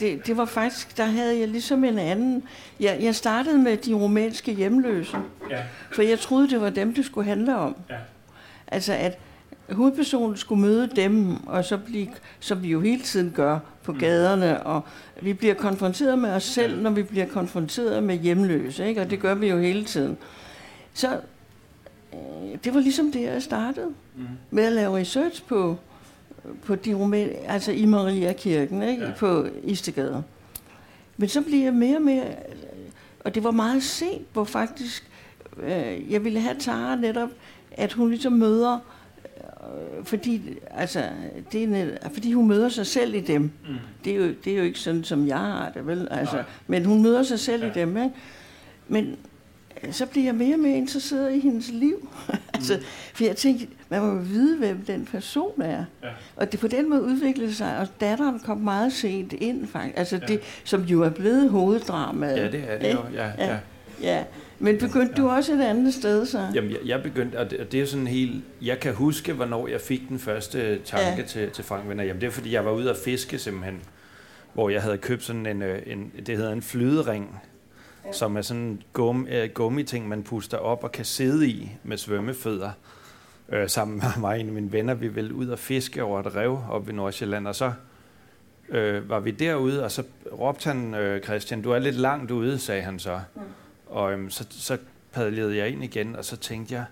[0.00, 2.42] Det, det var faktisk, der havde jeg ligesom en anden...
[2.80, 5.16] Jeg, jeg startede med de romanske hjemløse,
[5.50, 5.62] ja.
[5.92, 7.76] for jeg troede, det var dem, det skulle handle om.
[7.90, 7.96] Ja.
[8.68, 9.18] Altså at
[9.72, 12.08] hovedpersonen skulle møde dem, og så blive,
[12.40, 13.98] som vi jo hele tiden gør på mm.
[13.98, 14.82] gaderne, og
[15.22, 19.00] vi bliver konfronteret med os selv, når vi bliver konfronteret med hjemløse, ikke?
[19.00, 20.16] og det gør vi jo hele tiden.
[20.96, 21.20] Så
[22.12, 24.26] øh, det var ligesom det, jeg startede mm.
[24.50, 25.76] med at lave research på,
[26.64, 29.04] på de roman, altså i Maria Kirken, ikke?
[29.04, 29.12] Ja.
[29.18, 30.22] på Istegade.
[31.16, 32.24] Men så blev jeg mere og mere,
[33.24, 35.10] og det var meget sent, hvor faktisk
[35.62, 37.30] øh, jeg ville have Tara netop,
[37.70, 38.78] at hun ligesom møder
[39.66, 41.08] Øh, fordi, altså,
[41.52, 43.42] det er net, fordi hun møder sig selv i dem.
[43.42, 43.74] Mm.
[44.04, 46.08] Det, er jo, det er jo ikke sådan, som jeg har det, vel?
[46.10, 47.70] Altså, men hun møder sig selv ja.
[47.70, 48.10] i dem, ikke?
[48.88, 49.16] Men
[49.90, 52.08] så bliver jeg mere og mere interesseret i hendes liv.
[52.54, 52.82] altså, mm.
[53.14, 55.84] For jeg tænkte, man må vide, hvem den person er.
[56.02, 56.08] Ja.
[56.36, 59.98] Og det på den måde udviklede sig, og datteren kom meget sent ind, faktisk.
[59.98, 60.26] Altså ja.
[60.26, 62.36] det, som jo er blevet hoveddramaet.
[62.36, 63.30] Ja, det er det jo, ja.
[63.38, 63.46] ja.
[63.46, 63.58] ja.
[64.00, 64.24] ja.
[64.58, 65.22] Men begyndte ja.
[65.22, 66.46] du også et andet sted så?
[66.54, 68.44] Jamen, jeg, jeg begyndte, og det, og det er sådan helt...
[68.62, 71.26] Jeg kan huske, hvornår jeg fik den første tanke ja.
[71.26, 72.04] til, til Frank Venner.
[72.04, 73.80] Jamen, det er fordi, jeg var ude at fiske simpelthen,
[74.54, 77.40] hvor jeg havde købt sådan en, øh, en det hedder en flydering,
[78.06, 78.12] ja.
[78.12, 81.96] som er sådan en gum, uh, gummiting, man puster op og kan sidde i med
[81.96, 82.70] svømmefødder.
[83.48, 86.20] Øh, sammen med mig og en af mine venner, vi ville ud og fiske over
[86.20, 87.72] et rev op i Nordsjælland, og så
[88.68, 92.58] øh, var vi derude, og så råbte han, øh, Christian, du er lidt langt ude,
[92.58, 93.20] sagde han så.
[93.34, 93.40] Mm.
[93.86, 94.78] Og øhm, så, så
[95.12, 96.84] padlede jeg ind igen, og så tænkte jeg,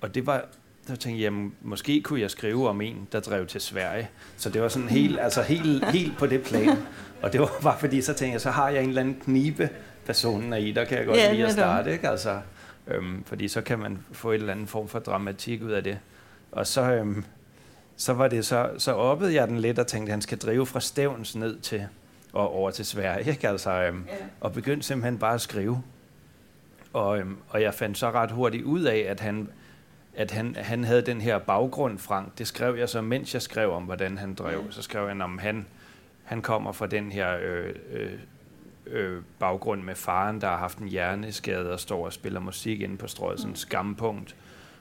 [0.00, 0.44] og det var,
[0.86, 4.08] så tænkte jeg, jamen, måske kunne jeg skrive om en, der drev til Sverige.
[4.36, 6.78] Så det var sådan helt, altså helt, helt på det plan.
[7.22, 9.70] Og det var bare fordi, så tænkte jeg, så har jeg en eller anden knibe,
[10.08, 12.08] personen er i, der kan jeg godt ja, lide at starte, ikke?
[12.08, 12.40] Altså,
[12.86, 15.98] øhm, fordi så kan man få et eller andet form for dramatik ud af det.
[16.52, 17.24] Og så, øhm,
[17.96, 20.66] så var det så, så oppede jeg den lidt og tænkte, at han skal drive
[20.66, 21.86] fra Stævns ned til
[22.32, 23.48] og over til Sverige, ikke?
[23.48, 24.14] Altså, øhm, ja.
[24.40, 25.82] og begyndte simpelthen bare at skrive.
[26.92, 29.48] Og, øhm, og jeg fandt så ret hurtigt ud af, at han,
[30.16, 32.38] at han, han havde den her baggrund, Frank.
[32.38, 34.72] Det skrev jeg så, mens jeg skrev om, hvordan han drev.
[34.72, 35.66] Så skrev jeg om, han,
[36.24, 38.12] han kommer fra den her øh, øh,
[38.90, 42.96] øh, baggrund med faren, der har haft en hjerneskade og står og spiller musik inde
[42.96, 44.36] på strået, sådan en skampunkt.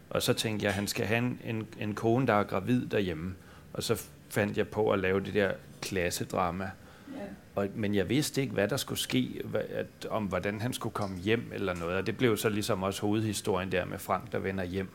[0.10, 2.86] Og så tænkte jeg, at han skal have en, en, en kone, der er gravid
[2.86, 3.36] derhjemme.
[3.74, 6.72] Og så fandt jeg på at lave det der klassedrama.
[7.16, 7.22] Ja.
[7.56, 10.94] Og, men jeg vidste ikke, hvad der skulle ske, hvad, at, om hvordan han skulle
[10.94, 11.98] komme hjem eller noget.
[11.98, 14.90] Og det blev så ligesom også hovedhistorien der med Frank, der vender hjem,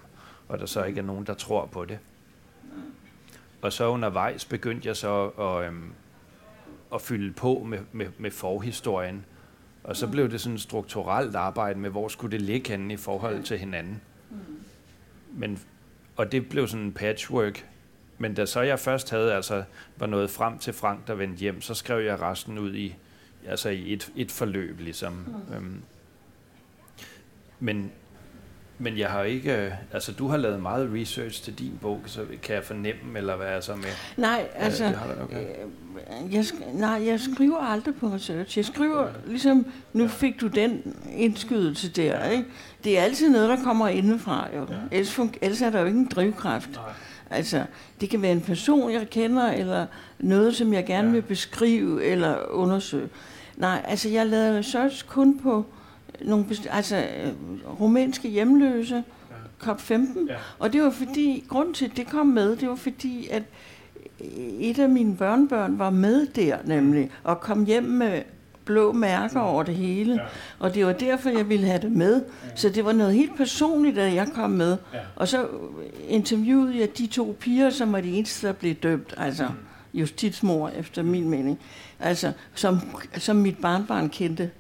[0.49, 1.99] og der så ikke er nogen, der tror på det.
[3.63, 5.93] Og så undervejs begyndte jeg så at, øhm,
[6.95, 9.25] at fylde på med, med, med forhistorien.
[9.85, 12.97] Og så blev det sådan et strukturelt arbejde med, hvor skulle det ligge henne i
[12.97, 14.01] forhold til hinanden.
[15.33, 15.59] Men,
[16.17, 17.67] og det blev sådan en patchwork.
[18.19, 19.65] Men da så jeg først havde, altså
[19.97, 22.95] var nået frem til Frank, der vendte hjem, så skrev jeg resten ud i,
[23.47, 25.13] altså i et, et forløb, ligesom.
[25.13, 25.55] Mm.
[25.55, 25.83] Øhm,
[27.61, 27.93] men
[28.83, 32.21] men jeg har ikke, øh, altså du har lavet meget research til din bog, så
[32.43, 33.85] kan jeg fornemme, eller hvad er så med?
[34.17, 35.47] Nej, altså, det har du, okay.
[36.25, 38.59] Øh, jeg, nej, jeg skriver aldrig på research.
[38.59, 42.45] Jeg skriver, ligesom, nu fik du den indskydelse der, ikke?
[42.85, 44.67] Det er altid noget, der kommer indefra, jo.
[44.71, 44.77] Ja.
[44.91, 46.71] Ellers, ellers er der jo ikke en drivkraft.
[46.73, 46.93] Nej.
[47.31, 47.65] Altså,
[48.01, 49.87] det kan være en person, jeg kender, eller
[50.19, 51.13] noget, som jeg gerne ja.
[51.13, 53.09] vil beskrive eller undersøge.
[53.57, 55.67] Nej, altså, jeg lavede research kun på
[56.25, 57.33] nogle altså øh,
[57.81, 59.73] rumænske hjemløse, ja.
[59.73, 60.29] COP15.
[60.29, 60.35] Ja.
[60.59, 63.43] Og det var fordi, grund til at det kom med, det var fordi, at
[64.59, 68.23] et af mine børnebørn var med der nemlig, og kom hjem med
[68.65, 69.47] blå mærker ja.
[69.47, 70.15] over det hele.
[70.15, 70.21] Ja.
[70.59, 72.15] Og det var derfor, jeg ville have det med.
[72.15, 72.57] Ja.
[72.57, 74.77] Så det var noget helt personligt, da jeg kom med.
[74.95, 74.99] Ja.
[75.17, 75.47] Og så
[76.09, 79.15] interviewede jeg de to piger, som var de eneste, der blev dømt.
[79.17, 80.01] Altså mm.
[80.01, 81.59] justitsmor, efter min mening.
[82.01, 82.79] Altså, som,
[83.19, 84.51] som mit barnbarn kendte.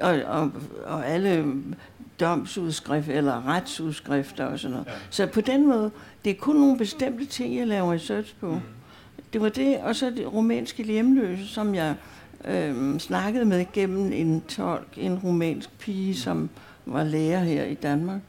[0.00, 0.08] Ja.
[0.08, 0.52] Og, og,
[0.84, 1.54] og alle
[2.20, 4.86] domsudskrifter eller retsudskrifter og sådan noget.
[4.86, 4.92] Ja.
[5.10, 5.90] Så på den måde,
[6.24, 8.50] det er kun nogle bestemte ting, jeg laver research på.
[8.50, 8.60] Mm.
[9.32, 11.94] Det var det, og så det rumænske hjemløse, som jeg
[12.44, 16.50] øh, snakkede med gennem en tolk, en rumænsk pige, som
[16.86, 18.20] var lærer her i Danmark.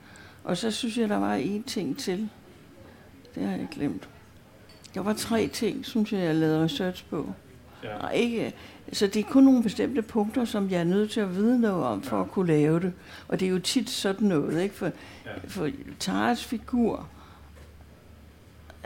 [0.43, 2.29] Og så synes jeg, der var en ting til.
[3.36, 4.10] Det har jeg glemt.
[4.93, 7.34] Der var tre ting, synes jeg, jeg lavede research på.
[7.84, 7.98] Ja.
[7.98, 8.54] Og ikke,
[8.93, 11.86] så det er kun nogle bestemte punkter, som jeg er nødt til at vide noget
[11.86, 12.24] om, for ja.
[12.24, 12.93] at kunne lave det.
[13.28, 14.76] Og det er jo tit sådan noget, ikke?
[14.76, 15.32] For, ja.
[15.48, 15.69] for
[16.00, 17.08] Taras figur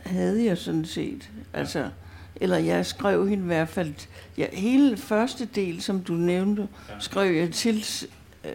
[0.06, 1.30] havde jeg sådan set.
[1.54, 1.60] Ja.
[1.60, 1.90] Altså,
[2.36, 3.94] eller jeg skrev hende i hvert fald,
[4.38, 6.94] ja, hele første del, som du nævnte, ja.
[7.00, 7.86] skrev jeg til
[8.46, 8.52] øh,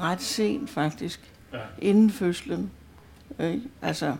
[0.00, 1.20] ret sent faktisk,
[1.52, 1.58] ja.
[1.78, 2.70] inden fødslen.
[3.38, 4.16] Øh, altså,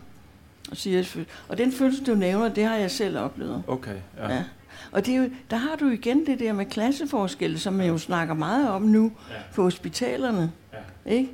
[1.47, 3.63] og den følelse, du nævner, det har jeg selv oplevet.
[3.67, 4.33] Okay, ja.
[4.33, 4.43] ja.
[4.93, 7.97] Og det er jo, der har du igen det der med klasseforskelle, som man jo
[7.97, 9.35] snakker meget om nu ja.
[9.55, 10.51] på hospitalerne.
[11.05, 11.11] Ja.
[11.11, 11.29] Ikke?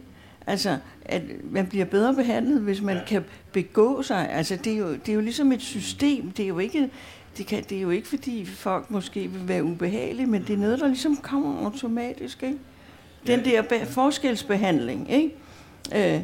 [0.47, 3.03] Altså, at man bliver bedre behandlet, hvis man ja.
[3.07, 4.29] kan begå sig.
[4.31, 6.31] Altså, det er, jo, det er jo ligesom et system.
[6.31, 6.89] Det er jo ikke,
[7.37, 10.57] det, kan, det er jo ikke, fordi folk måske vil være ubehagelige, men det er
[10.57, 12.43] noget, der ligesom kommer automatisk.
[12.43, 12.57] Ikke?
[13.27, 15.11] Den der be- forskelsbehandling.
[15.11, 16.15] Ikke?
[16.15, 16.21] Øh,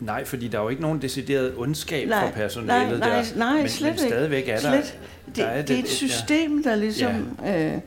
[0.00, 3.38] Nej, fordi der er jo ikke nogen decideret ondskab nej, for personalet nej, nej, der.
[3.38, 4.72] Nej, men, slet men stadigvæk er slet.
[4.72, 4.80] der...
[5.26, 7.74] Det, der er det, det er et system, der ligesom ja.
[7.74, 7.80] øh,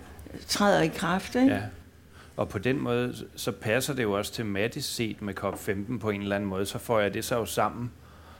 [0.47, 1.35] træder i kraft.
[1.35, 1.53] Ikke?
[1.53, 1.61] Ja.
[2.37, 6.21] Og på den måde, så passer det jo også tematisk set med COP15 på en
[6.21, 6.65] eller anden måde.
[6.65, 7.91] Så får jeg det så jo sammen,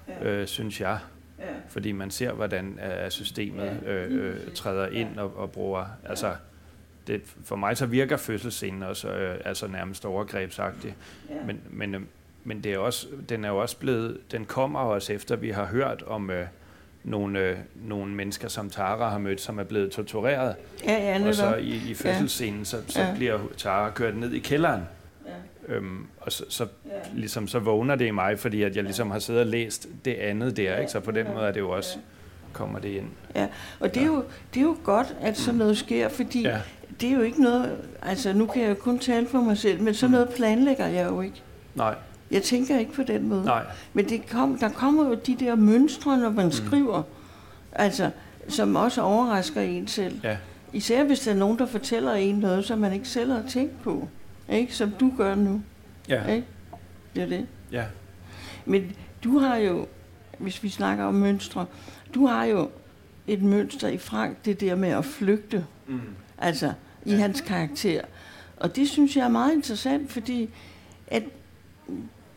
[0.08, 0.30] ja.
[0.30, 1.00] øh, synes jeg.
[1.40, 1.46] Ja.
[1.70, 5.86] Fordi man ser, hvordan uh, systemet øh, øh, træder ind og, og bruger...
[6.06, 6.34] Altså,
[7.08, 10.96] det, for mig så virker fødselsscenen også øh, altså nærmest overgrebsagtig.
[11.30, 11.36] Ja.
[11.46, 12.02] Men, men øh,
[12.44, 15.66] men det er også, den er jo også blevet, den kommer også efter, vi har
[15.66, 16.46] hørt om øh,
[17.04, 20.56] nogle, øh, nogle mennesker, som Tara har mødt, som er blevet tortureret.
[20.86, 22.66] Ja, ja, og så i, i fødselsscenen, ja.
[22.66, 23.16] så, så ja.
[23.16, 24.82] bliver Tara kørt ned i kælderen.
[25.26, 25.74] Ja.
[25.74, 26.92] Øhm, og så, så, ja.
[27.14, 30.14] ligesom, så vågner det i mig, fordi at jeg ligesom har siddet og læst det
[30.14, 30.92] andet der, ikke?
[30.92, 31.98] så på den måde er det jo også,
[32.54, 33.06] kommer det ind.
[33.36, 33.48] Ja,
[33.80, 34.24] og det er, jo,
[34.54, 36.62] det er jo godt, at sådan noget sker, fordi ja.
[37.02, 39.82] det er jo ikke noget, altså nu kan jeg jo kun tale for mig selv,
[39.82, 40.12] men sådan mm.
[40.12, 41.42] noget planlægger jeg jo ikke.
[41.76, 41.96] Nej.
[42.32, 43.46] Jeg tænker ikke på den måde.
[43.46, 43.66] Nej.
[43.94, 46.52] Men det kom, der kommer jo de der mønstre, når man mm.
[46.52, 47.04] skriver,
[47.72, 48.10] altså,
[48.48, 50.20] som også overrasker en selv.
[50.24, 50.38] Ja.
[50.74, 53.82] Især hvis der er nogen, der fortæller en noget, som man ikke selv har tænkt
[53.82, 54.08] på.
[54.50, 54.76] Ikke?
[54.76, 55.62] Som du gør nu.
[56.10, 56.28] Ja.
[56.28, 56.48] Ikke?
[57.16, 57.48] Det er det.
[57.72, 57.84] Ja.
[58.66, 58.92] Men
[59.24, 59.88] du har jo,
[60.38, 61.66] hvis vi snakker om mønstre,
[62.14, 62.70] du har jo
[63.28, 65.66] et mønster i Frank, det der med at flygte.
[65.88, 66.02] Mm.
[66.38, 66.74] Altså,
[67.06, 67.18] i ja.
[67.18, 68.02] hans karakter.
[68.58, 70.50] Og det synes jeg er meget interessant, fordi
[71.08, 71.24] at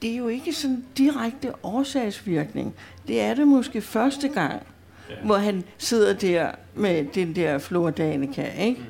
[0.05, 2.75] det er jo ikke sådan direkte årsagsvirkning.
[3.09, 4.63] Det er det måske første gang,
[5.11, 5.15] ja.
[5.25, 8.81] hvor han sidder der med den der flordanica, ikke?
[8.81, 8.87] Mm.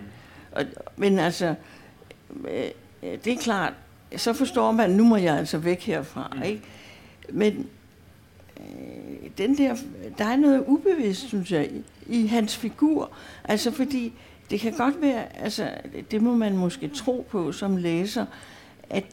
[0.52, 0.64] Og,
[0.96, 1.54] men altså,
[2.50, 3.72] øh, det er klart,
[4.16, 6.42] så forstår man, nu må jeg altså væk herfra, mm.
[6.42, 6.62] ikke?
[7.32, 7.66] Men
[8.60, 9.76] øh, den der,
[10.18, 13.10] der er noget ubevidst, synes jeg, i, i hans figur.
[13.44, 14.12] Altså fordi,
[14.50, 15.70] det kan godt være, altså
[16.10, 18.26] det må man måske tro på som læser,
[18.90, 19.04] at,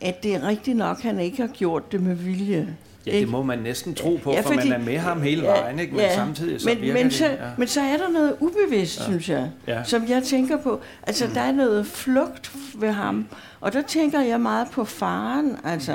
[0.00, 2.76] at det er rigtigt nok, at han ikke har gjort det med vilje.
[3.06, 5.42] Ja, det må man næsten tro på, ja, fordi, for man er med ham hele
[5.42, 5.92] ja, vejen, ikke?
[5.92, 7.12] men ja, samtidig så men, virker men det.
[7.14, 7.36] Så, Ja.
[7.58, 9.04] Men så er der noget ubevidst, ja.
[9.04, 9.84] synes jeg, Ja.
[9.84, 10.80] som jeg tænker på.
[11.02, 11.32] Altså, mm.
[11.32, 13.26] der er noget flugt ved ham,
[13.60, 15.92] og der tænker jeg meget på faren, altså.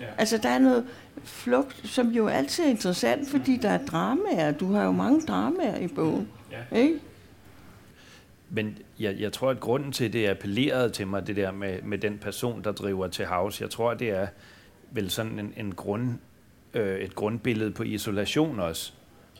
[0.00, 0.06] Ja.
[0.18, 0.84] Altså, der er noget
[1.24, 4.50] flugt, som jo altid er interessant, fordi der er dramaer.
[4.52, 6.28] Du har jo mange dramaer i bogen,
[6.72, 6.78] Ja.
[6.78, 6.94] ikke?
[8.50, 11.98] Men jeg, jeg tror, at grunden til, det appellerede til mig, det der med, med
[11.98, 14.26] den person, der driver til havs, jeg tror, det er
[14.90, 16.08] vel sådan en, en grund,
[16.74, 18.92] øh, et grundbillede på isolation også.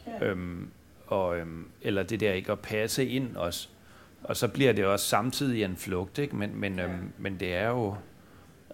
[0.06, 0.26] Ja.
[0.26, 0.70] Øhm,
[1.06, 3.68] og, øhm, eller det der ikke at passe ind også.
[4.22, 6.36] Og så bliver det også samtidig en flugt, ikke?
[6.36, 7.94] Men, men, øhm, men det er jo...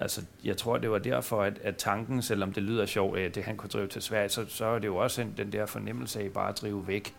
[0.00, 3.44] Altså, jeg tror, det var derfor, at, at tanken, selvom det lyder sjovt, at det
[3.44, 6.20] han kunne drive til Sverige, så, så er det jo også en, den der fornemmelse
[6.20, 7.14] af bare at drive væk,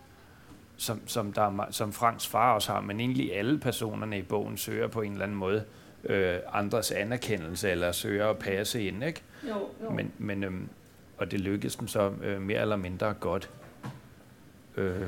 [0.78, 4.58] som, som, der er, som Franks far også har, men egentlig alle personerne i bogen
[4.58, 5.63] søger på en eller anden måde
[6.04, 9.22] øh, andres anerkendelse, eller søger at passe ind, ikke?
[9.50, 9.90] Jo, jo.
[9.90, 10.70] Men, men, øhm,
[11.18, 13.50] og det lykkes dem så øh, mere eller mindre godt.
[14.78, 15.02] Øh,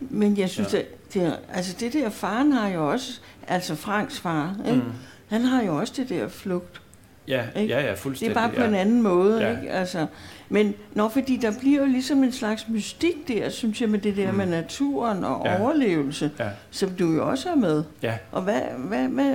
[0.00, 0.78] Men jeg synes, Ja.
[0.78, 4.76] at det, altså det der, faren har jo også, altså Franks far, ikke?
[4.82, 4.92] Mm.
[5.28, 6.80] han har jo også det der flugt.
[7.28, 7.74] Ja, Ikke?
[7.74, 8.36] ja, ja, Det fuldstændig.
[8.36, 8.68] er bare på ja.
[8.68, 9.50] en anden måde, Ja.
[9.50, 9.56] ja.
[9.60, 9.72] ikke?
[9.72, 10.06] Altså,
[10.48, 14.16] men når fordi der bliver jo ligesom en slags mystik der, synes jeg, med det
[14.16, 14.30] der Mm.
[14.30, 14.36] mm.
[14.38, 15.52] med naturen og Ja.
[15.52, 15.62] ja.
[15.62, 17.84] overlevelse, Ja, som du jo også er med.
[18.02, 18.14] ja.
[18.32, 19.32] Og hvad, hvad, hvad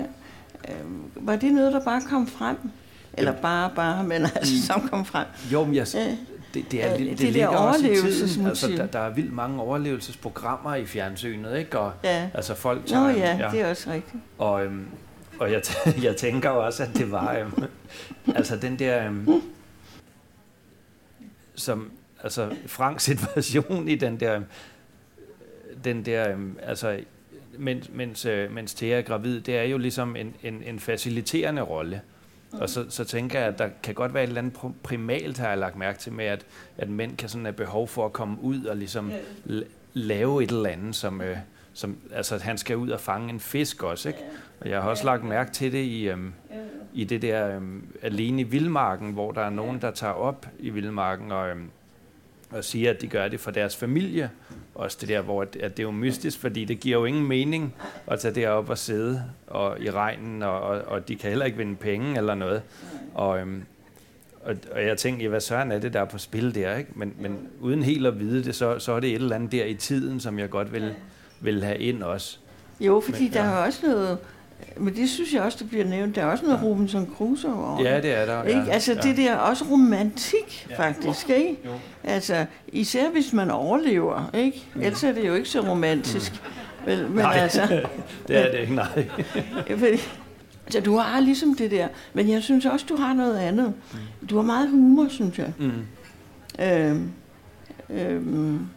[0.69, 0.75] øh,
[1.15, 2.58] var det noget, der bare kom frem?
[3.13, 5.25] Eller bare, bare, men altså, som kom frem.
[5.54, 6.02] Jo, men jeg, Øh,
[6.54, 8.47] det, det, er, øh, det, det det ligger også i tiden.
[8.47, 11.80] Altså, der, der er vildt mange overlevelsesprogrammer i fjernsynet, ikke?
[11.80, 12.30] Og, ja.
[12.34, 14.23] altså folk Nå tager, ja, ja, det er også rigtigt.
[14.38, 14.86] Og, øhm,
[15.39, 17.63] og jeg, t- jeg tænker også, at det var øhm,
[18.36, 19.28] altså den der øhm,
[21.56, 21.91] som
[22.23, 24.41] altså Franks situation i den der
[25.84, 26.99] den der øhm, altså
[27.58, 31.62] mens, mens, øh, mens Thea er gravid, det er jo ligesom en, en, en faciliterende
[31.62, 32.02] rolle.
[32.52, 35.38] Og så, så tænker jeg, at der kan godt være et eller andet pr- primalt,
[35.38, 36.45] har jeg lagt mærke til med, at,
[36.78, 39.12] at mænd kan sådan have behov for at komme ud og ligesom
[39.45, 41.38] la- lave et eller andet, som, øh,
[41.79, 44.19] som altså han skal ud og fange en fisk også, ikke?
[44.59, 46.33] Og jeg har også lagt mærke til det i, øhm,
[46.93, 50.69] i det der øhm, alene i vildmarken, hvor der er nogen, der tager op i
[50.69, 51.69] vildmarken og, øhm,
[52.49, 54.29] og siger, at de gør det for deres familie.
[54.75, 57.27] Også det der, hvor at, at det er jo mystisk, fordi det giver jo ingen
[57.27, 57.75] mening
[58.07, 61.57] at tage derop og sidde og, i regnen, og, og, og de kan heller ikke
[61.57, 62.61] vinde penge eller noget.
[63.13, 63.63] Og, øhm,
[64.41, 66.91] og, og jeg tænkte, ja, hvad søren er det, der er på spil der, ikke?
[66.95, 69.65] Men, men uden helt at vide det, så, så er det et eller andet der
[69.65, 70.95] i tiden, som jeg godt vil,
[71.41, 72.38] vil have ind også.
[72.80, 73.49] Jo, fordi Men, der ja.
[73.52, 74.17] er også noget,
[74.78, 77.82] men det synes jeg også, der bliver nævnt, der er også noget Robinson Crusoe over.
[77.84, 78.43] Ja, det er der.
[78.43, 78.60] Ikke?
[78.62, 79.02] Ja, Altså ja.
[79.02, 80.84] det der er også romantik, Ja.
[80.86, 81.58] faktisk, ikke?
[81.65, 81.69] Jo.
[82.04, 84.65] Altså, især hvis man overlever, ikke?
[84.82, 86.41] Ellers er det jo ikke så romantisk.
[86.86, 87.15] Vel, men Mm.
[87.15, 87.38] Nej.
[87.38, 87.62] altså,
[88.28, 89.08] det er det ikke, nej.
[89.80, 89.97] fordi,
[90.69, 93.73] så du har ligesom det der, men jeg synes også, du har noget andet.
[94.30, 95.54] Du har meget humor, synes jeg.
[95.60, 95.71] Mm.
[96.65, 97.12] Øhm,
[97.89, 98.67] øhm,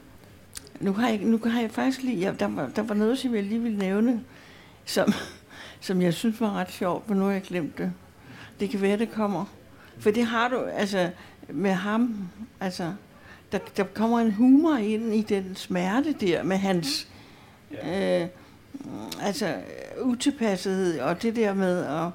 [0.82, 3.34] nu, har jeg, nu har jeg faktisk lige, ja, der, var, der var noget, som
[3.34, 4.20] jeg lige ville nævne,
[4.84, 5.12] som,
[5.80, 7.92] som jeg synes var ret sjovt, men nu har jeg glemt det.
[8.60, 9.44] Det kan være, det kommer.
[9.98, 11.10] For det har du, altså,
[11.48, 12.28] med ham,
[12.60, 12.92] altså,
[13.52, 17.08] der, der kommer en humor ind i den smerte der, med hans,
[17.72, 18.26] øh,
[19.22, 19.54] altså,
[20.00, 22.10] utilpassethed, og det der med at,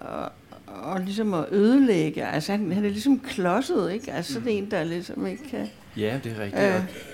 [0.00, 0.32] og,
[0.66, 2.26] og ligesom at ødelægge.
[2.26, 4.12] Altså, han, han er ligesom klodset, ikke?
[4.12, 5.70] Altså, sådan en, der ligesom ikke kan...
[5.96, 6.62] Ja, det er rigtigt.
[6.62, 7.11] Øh.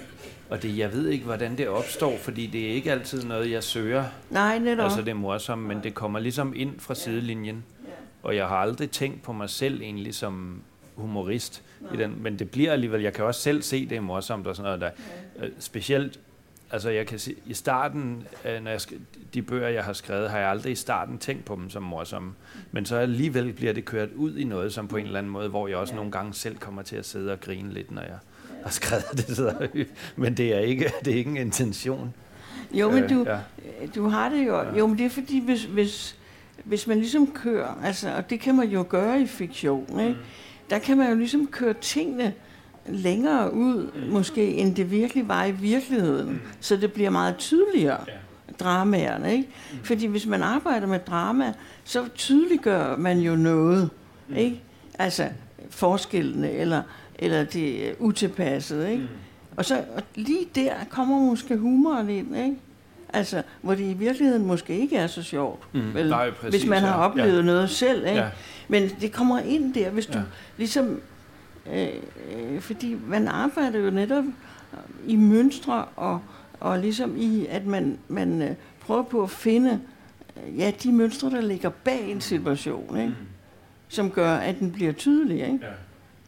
[0.51, 3.65] Og det, jeg ved ikke, hvordan det opstår, fordi det er ikke altid noget, jeg
[3.65, 4.05] søger.
[4.31, 4.85] Nej, netop.
[4.85, 7.65] Altså det er morsomt, men det kommer ligesom ind fra sidelinjen.
[8.23, 10.63] Og jeg har aldrig tænkt på mig selv egentlig som
[10.95, 11.63] humorist.
[11.95, 14.57] I den, men det bliver alligevel, jeg kan også selv se, det er morsomt og
[14.57, 14.81] sådan noget.
[14.81, 14.91] Der.
[15.45, 16.21] Øh, Specielt,
[16.71, 18.81] altså jeg kan se, i starten, øh, når jeg,
[19.35, 22.33] de bøger, jeg har skrevet, har jeg aldrig i starten tænkt på dem som morsomme.
[22.73, 25.49] Men så alligevel bliver det kørt ud i noget, som på en eller anden måde,
[25.49, 28.19] hvor jeg også nogle gange selv kommer til at sidde og grine lidt, når jeg
[28.69, 29.37] har skrevet det.
[29.37, 29.69] Så,
[30.17, 32.15] men det er ikke, det er ikke en intention.
[32.73, 33.39] Jo, men Øh, du, ja.
[33.95, 34.63] du har det jo...
[34.79, 36.17] Jo, men det er fordi, hvis, hvis,
[36.65, 40.17] hvis man ligesom kører, altså, og det kan man jo gøre i fiktion, ikke?
[40.71, 42.33] der kan man jo ligesom køre tingene
[42.89, 46.43] længere ud, måske, end det virkelig var i virkeligheden.
[46.61, 48.01] Så det bliver meget tydeligere,
[48.61, 49.33] dramaerne.
[49.33, 49.49] Ikke?
[49.85, 51.53] Fordi hvis man arbejder med drama,
[51.85, 53.91] så tydeliggør man jo noget.
[54.37, 54.63] Ikke?
[54.99, 55.29] Altså
[55.71, 56.83] forskellene, eller,
[57.19, 59.03] eller det utilpassede, ikke?
[59.03, 59.09] Mm.
[59.57, 62.57] Og så og lige der kommer måske humoren ind, ikke?
[63.13, 66.71] Altså, hvor det i virkeligheden måske ikke er så sjovt, Mm, vel, nej, præcis, hvis
[66.71, 67.43] man har oplevet Ja.
[67.43, 68.21] noget selv, ikke?
[68.21, 68.29] Ja.
[68.69, 70.25] Men det kommer ind der, hvis du Ja.
[70.57, 71.01] ligesom...
[71.73, 71.89] Øh,
[72.53, 74.25] øh, fordi man arbejder jo netop
[75.07, 76.21] i mønstre, og,
[76.61, 78.51] og ligesom i, at man, man øh,
[78.81, 79.81] prøver på at finde
[80.59, 83.09] ja, de mønstre, der ligger bag en situation, ikke?
[83.09, 83.15] Mm.
[83.89, 85.37] som gør, at den bliver tydelig.
[85.41, 85.59] Ikke?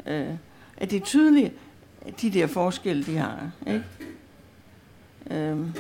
[0.07, 0.21] Ja.
[0.21, 0.35] Øh,
[0.81, 1.53] at det er tydeligt,
[2.21, 3.51] de der forskelle, de har.
[3.67, 3.85] Ikke?
[5.31, 5.73] Øhm,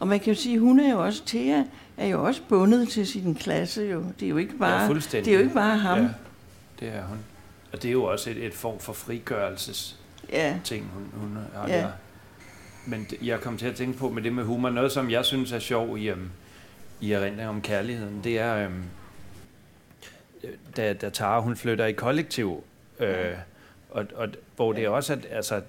[0.00, 1.62] og man kan jo sige, hun er jo også, Thea
[1.96, 3.82] er jo også bundet til sin klasse.
[3.82, 4.04] Jo.
[4.20, 5.24] Det er jo ikke Ja, bare, fuldstændig.
[5.24, 5.98] det er jo ikke bare ham.
[5.98, 6.08] Ja,
[6.80, 7.18] det er hun.
[7.72, 9.98] Og det er jo også et, et form for frigørelses
[10.32, 10.58] Ja.
[10.64, 11.76] ting, hun, hun har Ja.
[11.78, 11.88] der.
[12.86, 15.52] Men jeg kom til at tænke på med det med humor, noget som jeg synes
[15.52, 16.30] er sjov i, um,
[17.00, 18.82] i erindring om kærligheden, det er, um,
[20.76, 22.64] da, da Tara hun flytter i kollektiv,
[23.00, 23.32] øh,
[23.92, 25.60] og, og hvor det er også, at altså,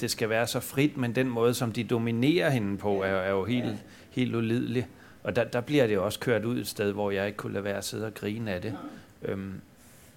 [0.00, 3.30] det skal være så frit, men den måde, som de dominerer hende på, er, er
[3.30, 3.76] jo helt,
[4.10, 4.86] helt ulidelig.
[5.24, 7.64] Og der, der bliver det også kørt ud et sted, hvor jeg ikke kunne lade
[7.64, 8.74] være at sidde og grine af det.
[9.22, 9.52] Øhm,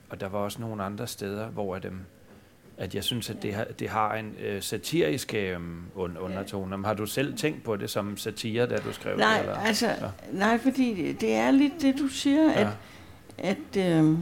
[0.09, 1.99] og der var også nogle andre steder, hvor at, øhm,
[2.77, 6.77] at jeg synes, at det har, det har en øh, satirisk øhm, un, undertone.
[6.77, 9.39] Men Har du selv tænkt på det som satire, da du skrev Nej, det?
[9.41, 9.55] Eller?
[9.55, 9.95] altså, Ja.
[10.31, 12.67] nej, fordi det, det er lidt det, du siger, Ja.
[13.37, 14.17] at, at øh,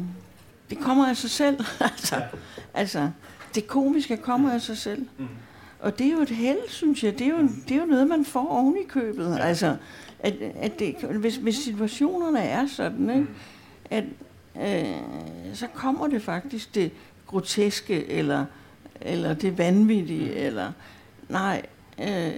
[0.69, 1.57] det kommer af sig selv.
[1.79, 2.21] altså, Ja.
[2.73, 3.09] altså,
[3.55, 5.05] det komiske kommer af sig selv.
[5.17, 5.27] Mm.
[5.79, 7.19] Og det er jo et held, synes jeg.
[7.19, 9.29] Det er jo, det er jo noget, man får oven i købet.
[9.37, 9.43] Ja.
[9.43, 9.75] Altså,
[10.19, 13.21] at, at det, hvis, hvis situationerne er sådan, ikke?
[13.21, 13.27] Mm.
[13.89, 14.03] at
[14.61, 14.95] øh,
[15.53, 16.91] så kommer det faktisk det
[17.27, 18.45] groteske, eller,
[19.01, 20.37] eller det vanvittige, Mm.
[20.37, 20.71] eller
[21.29, 21.61] nej,
[22.01, 22.31] øh,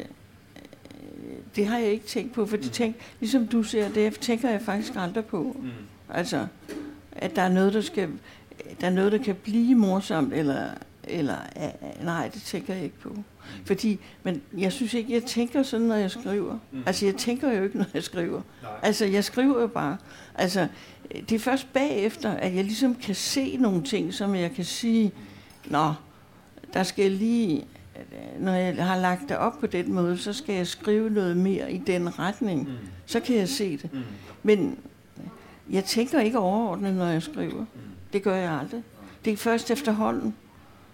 [1.55, 4.61] det har jeg ikke tænkt på, for det tænk, ligesom du ser, det tænker jeg
[4.61, 5.55] faktisk aldrig på.
[5.59, 5.69] Mm.
[6.09, 6.47] Altså,
[7.15, 8.10] at der er noget, der skal,
[8.82, 10.69] der er noget, der kan blive morsomt, eller,
[11.04, 11.36] eller
[12.04, 13.15] nej, det tænker jeg ikke på.
[13.65, 16.58] Fordi, men jeg synes ikke, jeg tænker sådan, når jeg skriver.
[16.71, 16.84] Mm.
[16.86, 18.41] Altså, jeg tænker jo ikke, når jeg skriver.
[18.82, 19.97] Altså, jeg skriver jo bare.
[20.36, 20.67] Altså,
[21.30, 25.12] det er først bagefter, at jeg ligesom kan se nogle ting, som jeg kan sige,
[25.65, 25.93] nå,
[26.73, 27.65] der skal jeg lige,
[28.39, 31.73] når jeg har lagt det op på den måde, så skal jeg skrive noget mere
[31.73, 32.69] i den retning.
[32.69, 32.75] Mm.
[33.06, 33.93] Så kan jeg se det.
[33.93, 34.01] Mm.
[34.43, 34.78] Men
[35.69, 37.65] jeg tænker ikke overordnet, når jeg skriver.
[38.13, 38.84] Det gør jeg aldrig.
[39.25, 40.36] Det er først efterhånden.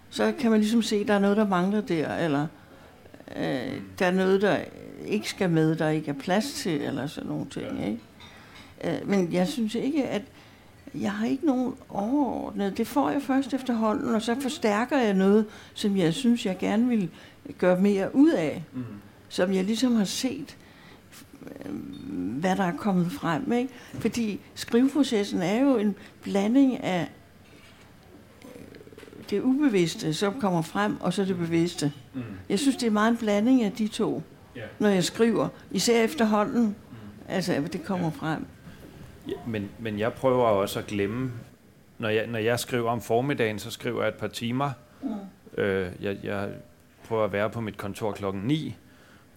[0.10, 2.48] Så kan man ligesom se, at der er noget, der mangler der, eller
[3.36, 4.58] øh, der er noget, der
[5.06, 7.86] ikke skal med, der ikke er plads til, eller sådan nogle ting.
[7.86, 8.00] Ikke?
[8.84, 10.22] Øh, men jeg synes ikke, at
[10.96, 12.78] jeg har ikke nogen overordnet.
[12.78, 16.88] Det får jeg først efterhånden, og så forstærker jeg noget, som jeg synes, jeg gerne
[16.88, 17.10] vil
[17.58, 18.64] gøre mere ud af.
[18.74, 18.84] Mm.
[19.30, 20.58] Som jeg ligesom har set,
[22.40, 23.52] hvad der er kommet frem.
[23.52, 23.74] Ikke?
[23.94, 27.10] Fordi skriveprocessen er jo en blanding af
[28.46, 28.62] øh,
[29.30, 31.94] det ubevidste, som kommer frem, og så det bevidste.
[32.14, 32.22] Mm.
[32.50, 34.24] Jeg synes, det er meget en blanding af de to,
[34.80, 35.48] når jeg skriver.
[35.72, 36.76] Især efterhånden,
[37.28, 38.46] altså at det kommer frem.
[39.28, 41.32] Ja, men, men jeg prøver også at glemme,
[41.98, 44.72] når jeg, når jeg skriver om formiddagen, så skriver jeg et par timer.
[45.02, 45.62] Mm.
[45.62, 46.50] Øh, jeg, jeg
[47.08, 48.76] prøver at være på mit kontor klokken 9,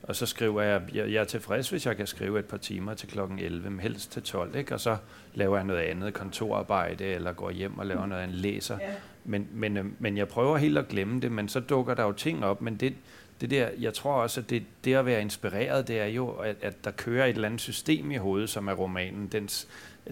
[0.08, 2.94] og så skriver jeg, jeg, jeg er tilfreds, hvis jeg kan skrive et par timer
[2.94, 4.74] til klokken 11, men helst til 12, ikke?
[4.74, 4.96] og så
[5.34, 8.78] laver jeg noget andet kontorarbejde, eller går hjem og laver noget andet, læser.
[8.80, 8.86] Ja.
[9.24, 12.12] Men, men, øh, men jeg prøver helt at glemme det, men så dukker der jo
[12.12, 12.94] ting op, men det,
[13.40, 16.56] det der, jeg tror også, at det, det at være inspireret, det er jo, at,
[16.62, 19.68] at der kører et eller andet system i hovedet, som er romanen, dens,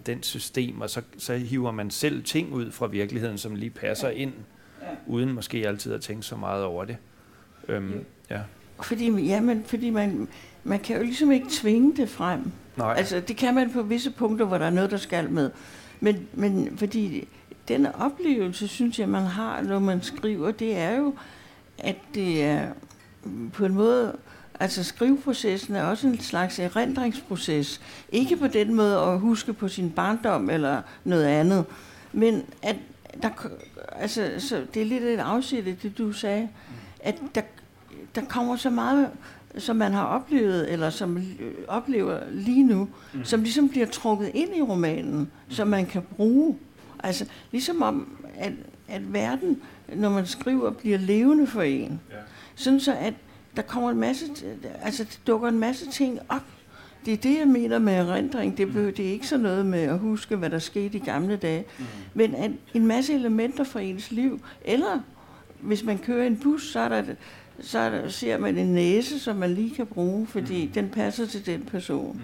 [0.06, 4.08] dens system, og så, så hiver man selv ting ud fra virkeligheden, som lige passer
[4.08, 4.32] ind,
[5.06, 6.96] uden måske altid at tænke så meget over det.
[7.68, 8.40] Øhm, ja.
[8.80, 10.28] Fordi, ja, men, fordi man,
[10.64, 12.52] man kan jo ligesom ikke tvinge det frem.
[12.76, 12.94] Nej.
[12.96, 15.50] Altså, det kan man på visse punkter, hvor der er noget, der skal med.
[16.00, 17.28] Men, men fordi
[17.68, 21.14] den oplevelse, synes jeg, man har, når man skriver, det er jo,
[21.78, 22.66] at det er
[23.52, 24.16] på en måde...
[24.60, 27.80] Altså skriveprocessen er også en slags erindringsproces.
[28.12, 31.64] Ikke på den måde at huske på sin barndom eller noget andet,
[32.12, 32.76] men at
[33.22, 33.28] der,
[33.92, 36.48] altså, så det er lidt et afsæt af det, du sagde,
[37.00, 37.40] at der,
[38.14, 39.10] der kommer så meget,
[39.58, 43.24] som man har oplevet, eller som øh, oplever lige nu, mm.
[43.24, 45.26] som ligesom bliver trukket ind i romanen, mm.
[45.48, 46.56] som man kan bruge.
[47.02, 48.52] Altså ligesom om, at,
[48.88, 49.60] at verden,
[49.94, 52.00] når man skriver, bliver levende for en.
[52.10, 52.16] Ja.
[52.54, 53.14] Sådan så, at
[53.56, 54.26] der kommer en masse,
[54.82, 56.42] altså der dukker en masse ting op.
[57.04, 58.58] Det er det, jeg mener med erindring.
[58.58, 61.36] Det, behøver, det er ikke sådan noget med at huske, hvad der skete i gamle
[61.36, 61.64] dage.
[61.78, 61.84] Mm.
[62.14, 64.40] Men at en masse elementer fra ens liv.
[64.64, 65.00] Eller
[65.60, 67.02] hvis man kører en bus, så, er der,
[67.62, 70.72] så er ser man en næse, som man lige kan bruge, fordi mm.
[70.72, 72.22] den passer til den person.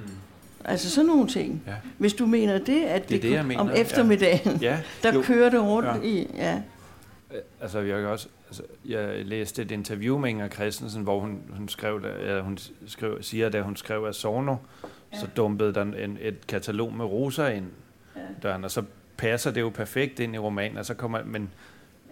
[0.64, 1.62] Altså sådan nogle ting.
[1.66, 1.72] Ja.
[1.98, 3.74] Hvis du mener det, at Det er det, jeg mener, om ja.
[3.74, 5.22] eftermiddagen, Ja, der jo.
[5.22, 6.08] kører det rundt Ja.
[6.08, 6.30] i...
[6.36, 6.54] Ja.
[6.54, 11.38] Øh, Altså, jeg, kan også, altså, jeg læste et interview med Inger Christensen, hvor hun,
[11.50, 14.56] hun, skrev, ja, hun skrev, siger, da hun skrev af Sorno,
[15.12, 15.18] ja.
[15.18, 17.66] så dumpede der en, et katalog med roser ind
[18.16, 18.20] ja.
[18.42, 18.82] døren, og så
[19.16, 21.50] passer det jo perfekt ind i romanen, og så kommer, men,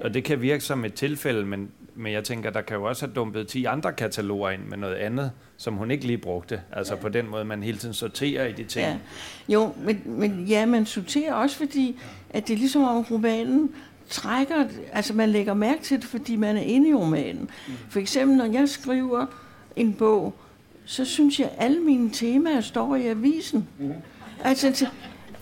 [0.01, 3.07] og det kan virke som et tilfælde, men, men jeg tænker, der kan jo også
[3.07, 6.61] have dumpet 10 andre kataloger ind med noget andet, som hun ikke lige brugte.
[6.73, 7.01] Altså ja.
[7.01, 8.87] på den måde, man hele tiden sorterer i de ting.
[8.87, 8.97] Ja.
[9.49, 11.99] Jo, men, men ja, man sorterer også, fordi
[12.31, 13.71] at det er ligesom om romanen
[14.09, 17.51] trækker, altså man lægger mærke til det, fordi man er inde i romanen.
[17.91, 19.27] For eksempel, når jeg skriver
[19.77, 20.35] en bog,
[20.85, 23.69] så synes jeg, at alle mine temaer står i avisen.
[24.45, 24.89] Altså, til,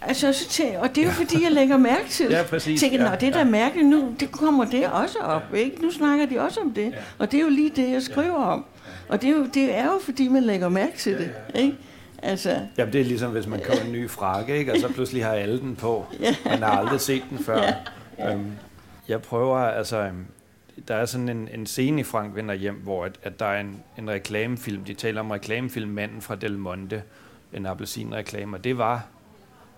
[0.01, 2.33] altså så tæ- og det er jo fordi, jeg lægger mærke til det.
[2.33, 3.45] Ja, præcis, Tænker, ja, Nå, det er da ja.
[3.45, 5.83] mærkeligt nu, det kommer det også op, ikke?
[5.83, 8.65] Nu snakker de også om det, og det er jo lige det, jeg skriver om.
[9.09, 11.77] Og det er jo, det er jo fordi, man lægger mærke til det, ikke?
[12.23, 14.73] Altså, Jamen, det er ligesom, hvis man køber en ny frakke, ikke?
[14.73, 16.07] og så pludselig har alle den på.
[16.45, 17.61] Man har aldrig set den før.
[18.31, 18.53] Øhm,
[19.09, 20.27] jeg prøver, altså, øhm,
[20.89, 23.61] der er sådan en, en scene i Frank vender hjem, hvor at, at der er
[23.61, 24.85] en, en reklamefilm.
[24.85, 27.03] De taler om reklamefilm Manden fra Del Monte,
[27.53, 29.07] en appelsinreklame, og det var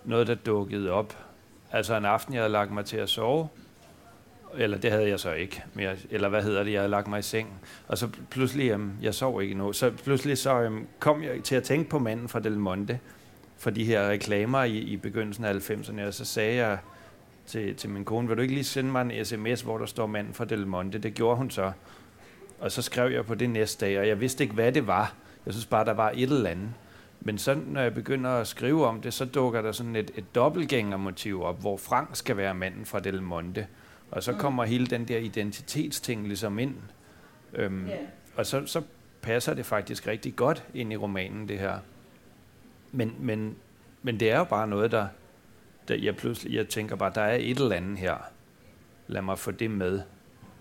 [0.07, 1.17] noget, der dukkede op.
[1.73, 3.49] Altså en aften, jeg havde lagt mig til at sove,
[4.57, 7.19] eller det havde jeg så ikke, men eller hvad hedder det, jeg havde lagt mig
[7.19, 11.23] i seng, og så pludselig, jamen, jeg sov ikke nu, så pludselig så jamen, kom
[11.23, 12.99] jeg til at tænke på manden fra Del Monte,
[13.59, 16.79] for de her reklamer i, i begyndelsen af 90'erne, og så sagde jeg
[17.47, 20.07] til, til min kone, vil du ikke lige sende mig en sms, hvor der står
[20.07, 20.99] manden fra Del Monte?
[20.99, 21.73] Det gjorde hun så.
[22.61, 25.15] Og så skrev jeg på det næste dag, og jeg vidste ikke, hvad det var.
[25.47, 26.69] Jeg synes bare, der var et eller andet.
[27.27, 30.35] Men så, når jeg begynder at skrive om det, så dukker der sådan et, et
[30.35, 33.67] dobbeltgængermotiv op, hvor Frank skal være manden fra Del Monte.
[34.11, 36.75] Og så kommer hele den der identitetsting ligesom ind.
[37.53, 37.97] Øhm, Ja.
[38.37, 38.83] Og så, så
[39.23, 41.79] passer det faktisk rigtig godt ind i romanen, det her.
[42.93, 43.57] Men, men,
[44.03, 45.07] men det er jo bare noget, der,
[45.89, 48.17] der jeg pludselig jeg tænker bare, der er et eller andet her.
[49.07, 50.01] Lad mig få det med.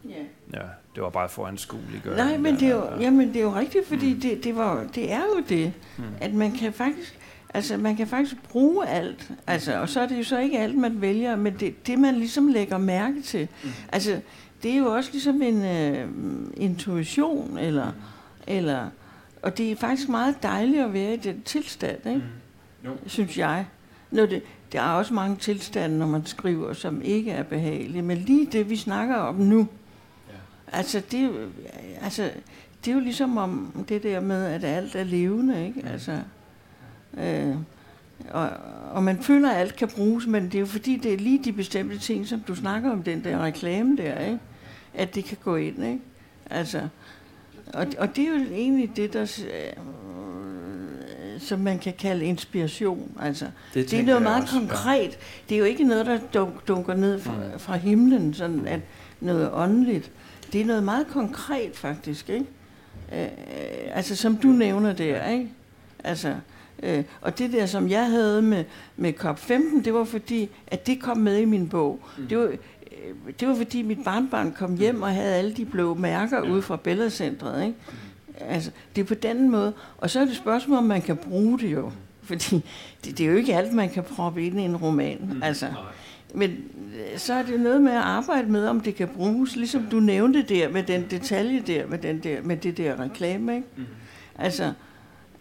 [0.10, 0.60] Ja.
[0.60, 2.18] Ja, det var bare for anskueliggøre.
[2.18, 3.01] Nej, men der- det er jo, ja.
[3.01, 5.74] jamen, det er jo rigtigt, fordi det, det, var, det er jo det,
[6.22, 7.20] at man kan faktisk...
[7.53, 10.78] Altså, man kan faktisk bruge alt, altså, og så er det jo så ikke alt,
[10.78, 13.47] man vælger, men det, det man ligesom lægger mærke til.
[13.91, 14.20] Altså,
[14.64, 16.08] det er jo også ligesom en øh,
[16.58, 17.91] intuition, eller,
[18.47, 18.88] eller,
[19.41, 22.24] og det er faktisk meget dejligt at være i den tilstand, ikke?
[22.86, 22.89] Jo.
[23.06, 23.66] synes jeg.
[24.12, 24.41] Når det,
[24.74, 28.70] der er også mange tilstande, når man skriver, som ikke er behagelige, men lige det,
[28.70, 29.68] vi snakker om nu,
[30.78, 31.49] altså, det, er jo-
[32.01, 32.30] altså,
[32.86, 35.84] det er jo ligesom om det der med, at alt er levende, ikke?
[35.91, 36.19] Altså,
[37.17, 37.55] øh,
[38.32, 38.49] og,
[38.91, 41.43] og man føler, at alt kan bruges, men det er jo fordi, det er lige
[41.43, 44.39] de bestemte ting, som du snakker om, den der reklame der, ikke?
[44.93, 45.99] At det kan gå ind, ikke?
[46.49, 46.88] Altså,
[47.73, 49.84] og, og det er jo egentlig det, der, øh,
[51.39, 53.17] som man kan kalde inspiration.
[53.21, 54.59] Altså, det er tænker noget meget også, ja.
[54.59, 55.17] konkret.
[55.49, 57.59] Det er jo ikke noget, der dunk, dunker ned fra, Mm.
[57.59, 58.80] fra himlen, sådan at
[59.21, 60.11] noget åndeligt.
[60.54, 62.46] Det er noget meget konkret, faktisk, ikke?
[63.14, 63.28] Øh,
[63.91, 65.50] altså, som du nævner der, ikke?
[66.04, 66.36] Altså,
[66.84, 68.64] øh, og det der, som jeg havde med,
[68.98, 72.00] med COP15, det var fordi, at det kom med i min bog.
[72.30, 72.58] Det var, øh,
[73.39, 76.76] det var fordi, mit barnbarn kom hjem og havde alle de blå mærker ude fra
[76.76, 77.78] Bellacentret, ikke?
[78.39, 79.74] Altså, det er på den måde.
[79.98, 81.91] Og så er det spørgsmål, om man kan bruge det jo.
[82.24, 82.56] Fordi
[83.06, 85.39] det, det er jo ikke alt, man kan proppe ind i en roman.
[85.43, 85.68] Altså,
[86.36, 89.88] men øh, så er det noget med at arbejde med, om det kan bruges, ligesom
[89.91, 93.67] du nævnte der, med den detalje der, med, den der, med det der reklame, ikke?
[94.36, 94.73] Altså,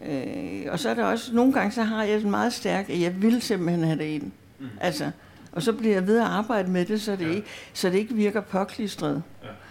[0.07, 3.01] øh, og så er der også, nogle gange så har jeg det meget stærkt, at
[3.01, 4.31] jeg vil simpelthen have det ind.
[4.79, 5.11] Altså,
[5.51, 8.13] og så bliver jeg ved at arbejde med det, så det, ikke, så det ikke
[8.13, 9.23] virker påklistret.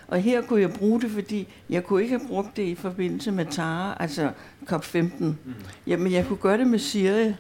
[0.09, 3.33] Og her kunne jeg bruge det, fordi jeg kunne ikke have brugt det i forbindelse
[3.33, 4.31] med Tara, altså
[4.71, 5.25] COP15.
[5.87, 7.35] Jamen, jeg kunne gøre det med Siri,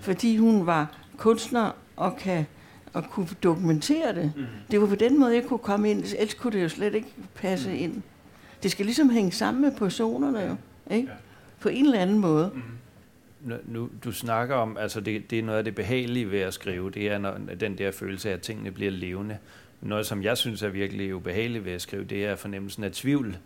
[0.00, 2.46] fordi hun var kunstner og kan
[2.94, 4.32] og kunne dokumentere det.
[4.70, 7.08] Det var på den måde, jeg kunne komme ind, ellers kunne det jo slet ikke
[7.34, 8.02] passe ind.
[8.62, 10.56] Det skal ligesom hænge sammen med personerne jo,
[10.90, 11.08] ikke?
[11.60, 12.50] På en eller anden måde.
[13.40, 16.54] Nu, nu, du snakker om, altså det, det er noget af det behagelige ved at
[16.54, 19.38] skrive, det er når, den der følelse af, at tingene bliver levende.
[19.80, 23.36] Noget, som jeg synes er virkelig ubehageligt ved at skrive, det er fornemmelsen af tvivl,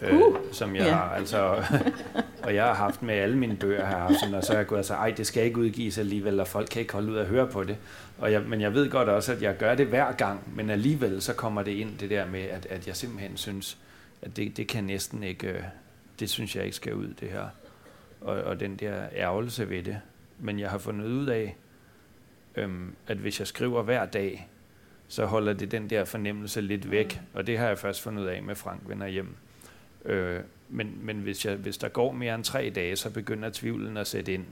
[0.00, 0.12] øh,
[0.52, 0.94] som jeg ja.
[0.94, 1.64] har, altså,
[2.44, 4.66] og jeg har haft med alle mine bøger, her, jeg sådan, og så er jeg
[4.66, 7.16] gået og sagt, ej, det skal ikke udgives alligevel, og folk kan ikke holde ud
[7.16, 7.76] at høre på det.
[8.18, 11.22] Og jeg, men jeg ved godt også, at jeg gør det hver gang, men alligevel
[11.22, 13.78] så kommer det ind det der med, at, at jeg simpelthen synes,
[14.22, 15.62] at det, det kan næsten ikke, øh,
[16.20, 17.46] det synes jeg ikke skal ud, det her.
[18.20, 20.00] Og, og den der ærgelse ved det.
[20.38, 21.56] Men jeg har fundet ud af,
[22.56, 24.48] øhm, at hvis jeg skriver hver dag,
[25.08, 27.20] så holder det den der fornemmelse lidt væk.
[27.34, 29.36] Og det har jeg først fundet ud af med Frank vender hjem.
[30.04, 33.96] Øh, men men hvis, jeg, hvis der går mere end tre dage, så begynder tvivlen
[33.96, 34.44] at sætte ind.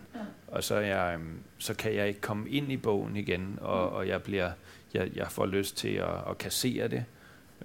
[0.48, 4.08] og så, jeg, øhm, så kan jeg ikke komme ind i bogen igen, og, og
[4.08, 4.50] jeg, bliver,
[4.94, 7.04] jeg, jeg får lyst til at, at kassere det.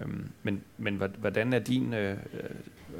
[0.02, 2.50] Øhm, men, men hvordan er din øh, øh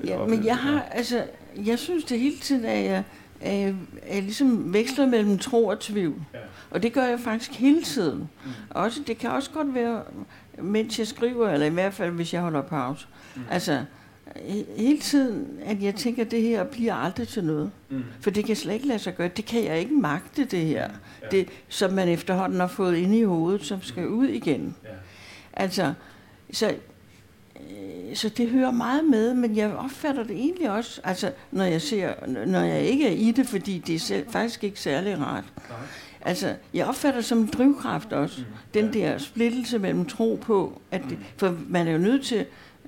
[0.06, 1.26] Ja, men jeg har, altså,
[1.66, 3.04] jeg synes det hele tiden, at jeg,
[3.42, 6.22] at jeg, at jeg ligesom veksler mellem tro og tvivl.
[6.34, 6.40] Ja.
[6.70, 8.18] Og det gør jeg faktisk hele tiden.
[8.18, 8.52] Mm.
[8.70, 10.04] Også, det kan også godt være,
[10.58, 13.08] mens jeg skriver, eller i hvert fald, hvis jeg holder pause.
[13.36, 13.42] Mm.
[13.52, 13.86] Altså,
[14.78, 17.72] hele tiden, at jeg tænker, at det her bliver aldrig til noget.
[17.90, 18.04] Mm.
[18.22, 19.28] For det kan slet ikke lade sig gøre.
[19.28, 20.90] Det kan jeg ikke magte, det her.
[21.22, 21.28] Ja.
[21.32, 24.14] Det, som man efterhånden har fået ind i hovedet, som skal mm.
[24.14, 24.76] ud igen.
[24.84, 24.90] Ja.
[25.54, 25.94] Altså,
[26.52, 26.76] så,
[27.56, 31.82] øh, så det hører meget med, men jeg opfatter det egentlig også, altså, når jeg
[31.82, 32.14] ser,
[32.46, 35.46] når jeg ikke er i det, fordi det er selv, faktisk ikke særlig rart.
[35.70, 35.78] Nej.
[36.22, 38.42] Altså, jeg opfatter det som en drivkraft også.
[38.42, 38.46] Mm.
[38.74, 41.24] Den der splittelse mellem tro på, at det, mm.
[41.38, 42.46] for man er jo nødt til,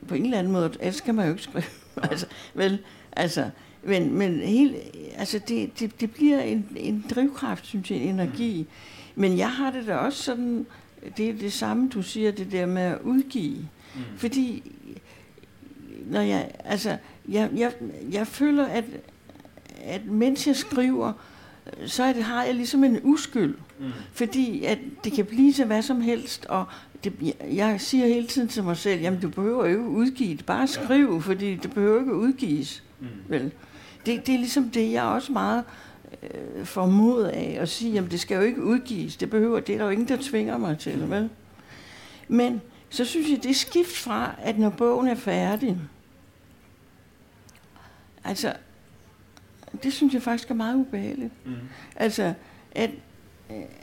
[0.08, 1.64] på en eller anden måde, ellers kan man jo ikke skrive.
[2.12, 2.80] altså, vel,
[3.12, 3.50] altså,
[3.84, 4.76] men, men helt,
[5.16, 8.68] altså det, det, det bliver en, en drivkraft, synes jeg, energi.
[9.16, 10.66] Men jeg har det da også sådan,
[11.18, 13.58] det er det samme, du siger, det der med at udgive.
[13.96, 14.02] Mm.
[14.18, 14.72] Fordi,
[16.06, 16.98] når jeg, altså,
[17.28, 17.74] jeg, jeg,
[18.12, 18.84] jeg føler, at,
[19.84, 21.14] at mens jeg skriver,
[21.86, 23.56] så er det, har jeg ligesom en uskyld.
[23.80, 23.92] Mm.
[24.14, 26.66] Fordi at det kan blive til hvad som helst, og
[27.04, 30.46] det, jeg siger hele tiden til mig selv, jamen du behøver jo ikke udgive det,
[30.46, 31.20] bare skriv, ja.
[31.20, 32.84] fordi det behøver ikke udgives.
[33.00, 33.08] Mm.
[33.28, 33.52] Vel?
[34.06, 35.64] Det, det er ligesom det, jeg også meget
[36.24, 39.78] øh, formod af at sige, jamen det skal jo ikke udgives, det behøver, det er
[39.78, 41.12] der jo ingen, der tvinger mig til, mm.
[41.12, 41.30] vel?
[42.28, 45.78] Men så synes jeg, det er skift fra, at når bogen er færdig,
[48.24, 48.54] altså,
[49.84, 51.32] det synes jeg faktisk er meget ubehageligt.
[51.46, 51.54] Mm.
[51.96, 52.34] Altså,
[52.72, 52.90] at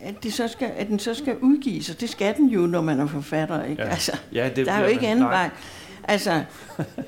[0.00, 2.80] at, det så skal, at den så skal udgives, og det skal den jo, når
[2.80, 3.64] man er forfatter.
[3.64, 3.82] Ikke?
[3.82, 3.88] Ja.
[3.88, 5.50] Altså, ja, det der er jo ikke anden vej.
[6.04, 6.44] Altså,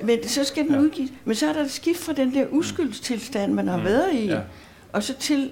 [0.03, 0.79] men så skal den ja.
[0.79, 1.11] udgives.
[1.25, 3.83] Men så er der et skift fra den der uskyldstilstand, man har mm.
[3.83, 4.41] været i, ja.
[4.93, 5.51] og så til,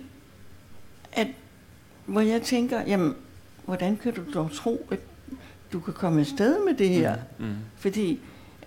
[1.13, 1.27] at,
[2.05, 3.15] hvor jeg tænker, jamen,
[3.65, 4.99] hvordan kan du dog tro, at
[5.73, 7.15] du kan komme afsted med det her?
[7.37, 7.45] Mm.
[7.45, 7.55] Mm.
[7.77, 8.19] Fordi,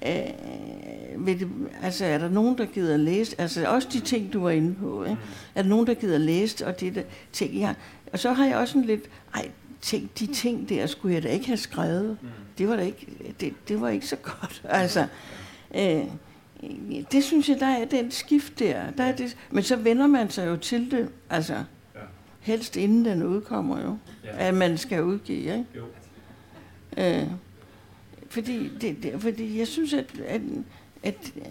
[0.07, 1.49] øh, vil det,
[1.83, 5.05] altså er der nogen, der gider læse, altså også de ting, du var inde på,
[5.05, 5.15] ikke?
[5.15, 5.21] Mm.
[5.55, 7.75] er der nogen, der gider læse, og det der ting, jeg,
[8.13, 11.29] og så har jeg også sådan lidt, ej, tænk, de ting der skulle jeg da
[11.29, 12.19] ikke have skrevet.
[12.23, 12.29] Mm.
[12.59, 13.07] Det var da ikke,
[13.41, 14.63] det, det var ikke så godt.
[14.69, 15.07] Altså,
[15.75, 16.03] øh,
[17.13, 18.91] det synes jeg, der er den skift der.
[18.91, 21.65] der er det, men så vender man sig jo til det, altså
[22.41, 25.65] helst inden den udkommer jo, at man skal udgive, ikke?
[25.77, 25.85] Jo.
[26.99, 27.27] Øh,
[28.31, 30.41] fordi, det, det, fordi jeg synes, at, at,
[31.03, 31.43] at øh,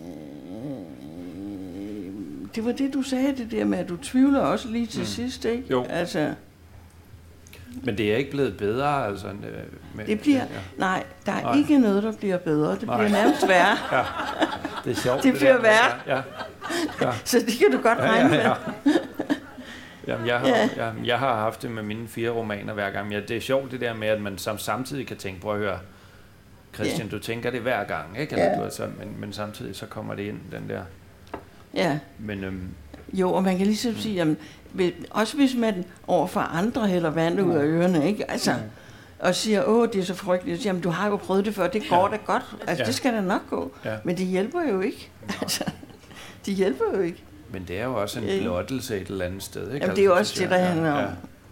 [2.56, 5.06] det var det, du sagde, det der med, at du tvivler også lige til mm.
[5.06, 5.64] sidst, ikke?
[5.72, 5.84] Jo.
[5.84, 6.34] Altså,
[7.84, 9.28] men det er ikke blevet bedre, altså?
[9.28, 9.34] Øh,
[9.96, 10.46] med, det bliver, ja.
[10.78, 11.58] nej, der er nej.
[11.58, 12.72] ikke noget, der bliver bedre.
[12.72, 12.98] Det nej.
[12.98, 13.78] bliver nærmest værre.
[13.92, 14.04] ja.
[14.86, 15.24] Det er sjovt.
[15.24, 16.00] Det, det bliver der, værre.
[16.08, 16.22] Ja.
[17.02, 17.12] Ja.
[17.26, 18.54] Så det kan du godt regne ja, ja, ja.
[18.84, 18.94] med.
[20.08, 20.70] Jamen, jeg, har, ja.
[20.78, 23.12] jeg, jeg har haft det med mine fire romaner hver gang.
[23.12, 25.80] Ja, det er sjovt det der med, at man samtidig kan tænke, prøv at høre,
[26.74, 27.12] Christian, ja.
[27.12, 28.34] du tænker det hver gang, ikke?
[28.34, 28.58] Eller ja.
[28.58, 30.82] du, altså, men, men samtidig så kommer det ind, den der...
[31.74, 32.00] Ja.
[32.20, 32.68] Men, øhm,
[33.14, 34.38] jo, og man kan ligesom sige, jamen,
[35.10, 38.32] også hvis man overfor andre hælder vand ud af ørerne, ikke?
[38.32, 38.60] Altså, mm.
[39.20, 40.66] og siger, åh, det er så frygteligt.
[40.66, 42.18] Jamen, du har jo prøvet det før, det går ja.
[42.18, 42.44] da godt.
[42.68, 42.88] Altså, ja.
[42.88, 43.72] det skal da nok gå.
[43.86, 43.96] Ja.
[44.04, 45.10] Men det hjælper jo ikke.
[45.42, 45.64] Altså,
[46.46, 47.24] det hjælper jo ikke.
[47.52, 49.86] Men det er jo også en blottelse et eller andet sted, ikke?
[49.86, 51.04] Jamen, det er jo også det, der handler om.
[51.04, 51.10] Ja.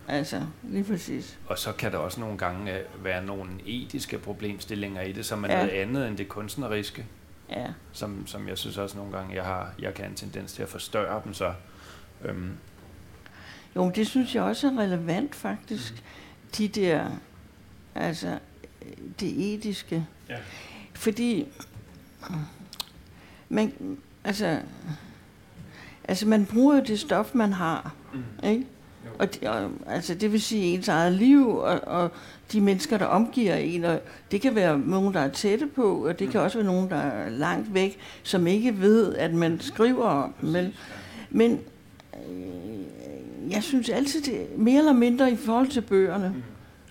[0.07, 1.37] Altså, lige præcis.
[1.47, 5.43] Og så kan der også nogle gange øh, være nogle etiske problemstillinger i det, som
[5.43, 5.55] er ja.
[5.55, 7.05] noget andet end det kunstneriske.
[7.49, 7.65] Ja.
[7.91, 10.63] Som, som jeg synes også nogle gange, jeg har jeg kan have en tendens til
[10.63, 11.53] at forstørre dem, så
[12.25, 12.51] øhm,
[13.75, 15.93] jo, men det synes jeg også er relevant faktisk.
[15.93, 15.99] Mm.
[16.57, 17.09] De der,
[17.95, 18.39] altså
[19.19, 20.05] det etiske.
[20.29, 20.37] Ja.
[20.93, 21.47] Fordi
[23.49, 24.61] man, altså,
[26.03, 27.93] altså man bruger jo det stof, man har.
[28.13, 28.23] Mm.
[28.43, 28.65] Ikke?
[29.19, 32.11] Og, og, altså det vil sige ens eget liv, og, og
[32.51, 33.99] de mennesker, der omgiver en, og
[34.31, 36.95] det kan være nogen, der er tætte på, og det kan også være nogen, der
[36.95, 40.73] er langt væk, som ikke ved, at man skriver om dem.
[41.29, 41.59] Men
[42.13, 46.29] øh, jeg synes altid, det er mere eller mindre i forhold til bøgerne.
[46.35, 46.43] Mm.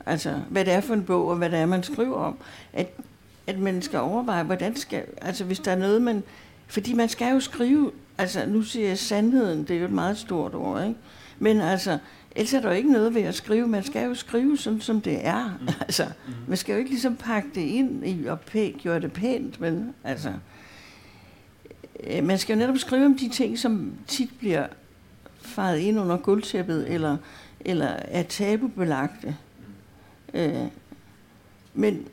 [0.06, 2.36] Altså, hvad det er for en bog, og hvad det er, man skriver om.
[2.72, 2.88] At,
[3.46, 5.02] at man skal overveje, hvordan skal...
[5.22, 6.22] Altså, hvis der er noget, man...
[6.66, 7.90] Fordi man skal jo skrive...
[8.18, 10.96] Altså, nu siger jeg sandheden, det er jo et meget stort ord, ikke?
[11.38, 11.98] Men altså,
[12.36, 13.66] ellers er der jo ikke noget ved at skrive.
[13.66, 15.58] Man skal jo skrive sådan, som det er.
[15.60, 15.68] Mm.
[15.80, 16.32] Altså, mm.
[16.48, 19.94] man skal jo ikke ligesom pakke det ind i og pæ- gøre det pænt, men
[20.04, 20.32] altså...
[22.04, 24.66] Øh, man skal jo netop skrive om de ting, som tit bliver
[25.40, 27.16] faret ind under guldtæppet, eller,
[27.60, 29.36] eller er tabubelagte.
[30.34, 30.66] Øh,
[31.74, 32.06] men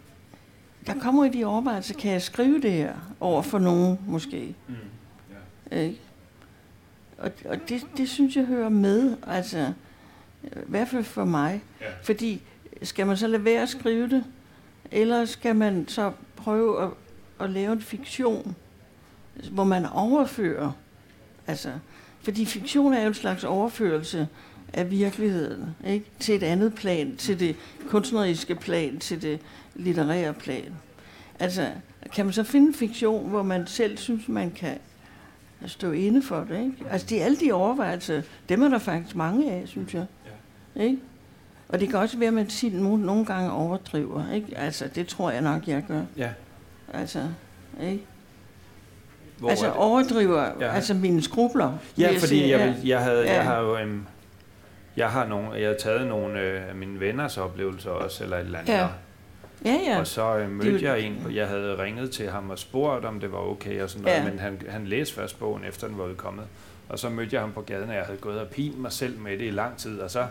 [0.88, 4.56] der kommer i de overvejelser, kan jeg skrive det her over for nogen måske?
[4.68, 4.76] Mm.
[5.74, 5.86] Yeah.
[5.86, 6.00] Ikke?
[7.18, 9.74] Og, og det, det synes jeg hører med, altså,
[10.44, 11.64] i hvert fald for mig.
[11.82, 11.86] Ja.
[12.04, 12.42] Fordi,
[12.82, 14.24] skal man så lade være at skrive det,
[14.92, 16.90] eller skal man så prøve at,
[17.40, 18.56] at lave en fiktion,
[19.52, 20.72] hvor man overfører,
[21.48, 21.72] altså,
[22.22, 24.28] fordi fiktion er jo en slags overførelse
[24.74, 26.06] af virkeligheden, ikke?
[26.20, 27.56] Til et andet plan, til det
[27.88, 29.40] kunstneriske plan, til det
[29.76, 30.74] litterære plan.
[31.40, 31.70] Altså,
[32.16, 34.78] kan man så finde en fiktion, hvor man selv synes, man kan
[35.70, 36.74] stå inde for det, ikke?
[36.92, 40.06] Altså, er alle de overvejelser, dem er der faktisk mange af, synes jeg.
[40.76, 40.98] Ikke?
[41.70, 44.58] Og det kan også være, at man siger, nogle, nogle gange overdriver, ikke?
[44.58, 46.02] Altså, det tror jeg nok, jeg gør.
[46.18, 46.30] Ja.
[46.94, 47.20] Altså,
[47.84, 48.04] ikke?
[49.40, 50.66] Hvor altså er overdriver, Ja.
[50.66, 50.72] ja.
[50.72, 51.78] altså mine skrubler.
[51.98, 52.50] Ja, fordi sige.
[52.50, 53.34] jeg, vil, jeg, havde, Ja.
[53.34, 54.08] jeg har jo en,
[54.98, 58.46] jeg har nogle, jeg har taget nogle øh, af mine venners oplevelser også, eller et
[58.46, 58.74] eller andet.
[58.74, 58.88] Ja.
[59.66, 60.00] Ja, ja.
[60.00, 63.20] Og så øh, mødte Det jeg en, jeg havde ringet til ham og spurgt, om
[63.20, 64.24] det var okay og sådan noget, Ja.
[64.30, 66.46] men han, han læste først bogen, efter den var udkommet.
[66.90, 69.20] Og så mødte jeg ham på gaden, og jeg havde gået og pint mig selv
[69.20, 70.26] med det i lang tid, og så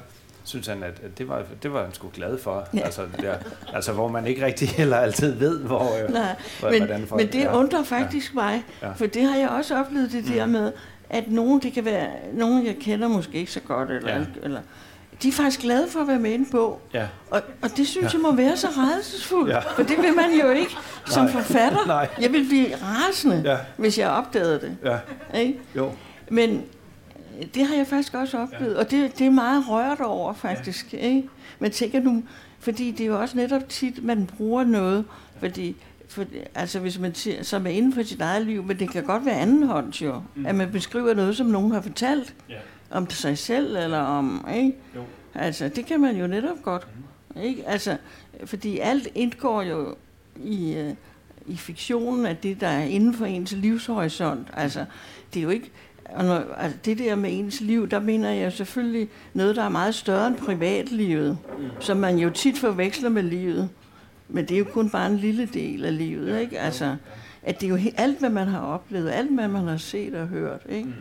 [0.44, 2.68] synes han, at at det var, det var han sgu glad for.
[2.74, 2.78] Ja.
[2.84, 3.34] Altså, der,
[3.74, 7.22] altså, hvor man ikke rigtig heller altid ved, hvor, øh, Nej, hvor- men, hvordan folk...
[7.22, 7.56] men det ja.
[7.58, 8.92] undrer faktisk mig, Ja.
[8.92, 10.52] for det har jeg også oplevet det der Mm.
[10.52, 10.72] med,
[11.10, 14.24] at nogen, det kan være nogen, jeg kender måske ikke så godt, eller, Ja.
[14.42, 14.60] eller
[15.22, 16.80] de er faktisk glade for at være med i en bog.
[16.94, 17.06] Ja.
[17.30, 18.18] Og, og det synes ja.
[18.18, 19.54] jeg må være så rædselsfuldt, Ja.
[19.56, 19.60] ja.
[19.60, 21.32] for det vil man jo ikke som Nej.
[21.32, 21.86] forfatter.
[21.86, 22.08] Nej.
[22.20, 24.76] Jeg vil blive rasende, Ja, hvis jeg opdagede det.
[24.84, 24.98] ja,
[25.38, 25.58] Ikke?
[25.76, 25.92] jo.
[26.30, 26.50] Men
[27.40, 28.78] øh, det har jeg faktisk også oplevet, ja.
[28.78, 30.92] og det, det er meget rørt over faktisk.
[30.92, 30.98] Ja.
[30.98, 31.28] Ikke?
[31.58, 32.22] Men tænker nu,
[32.60, 35.04] fordi det er jo også netop tit, man bruger noget,
[35.40, 35.76] fordi
[36.08, 39.02] for, altså hvis man siger, som er inden for sit eget liv, men det kan
[39.04, 40.46] godt være andenhånds jo, mm.
[40.46, 42.54] at man beskriver noget, som nogen har fortalt Ja.
[42.92, 44.74] Om sig selv, eller om, ikke?
[44.96, 45.02] Jo.
[45.34, 46.86] Altså, det kan man jo netop godt,
[47.42, 47.68] ikke?
[47.68, 47.96] Altså,
[48.44, 49.94] fordi alt indgår jo
[50.44, 50.94] i, øh,
[51.46, 54.48] i fiktionen af det, der er inden for ens livshorisont.
[54.52, 54.84] Altså,
[55.34, 55.70] det er jo ikke...
[56.04, 59.68] Og når, altså det der med ens liv, der mener jeg selvfølgelig noget, der er
[59.68, 61.64] meget større end privatlivet, mm.
[61.80, 63.68] som man jo tit forveksler med livet.
[64.28, 66.58] Men det er jo kun bare en lille del af livet, ikke?
[66.58, 66.96] Altså,
[67.42, 70.26] at det er jo alt, hvad man har oplevet, alt, hvad man har set og
[70.26, 70.88] hørt, ikke?
[70.88, 70.94] Mm.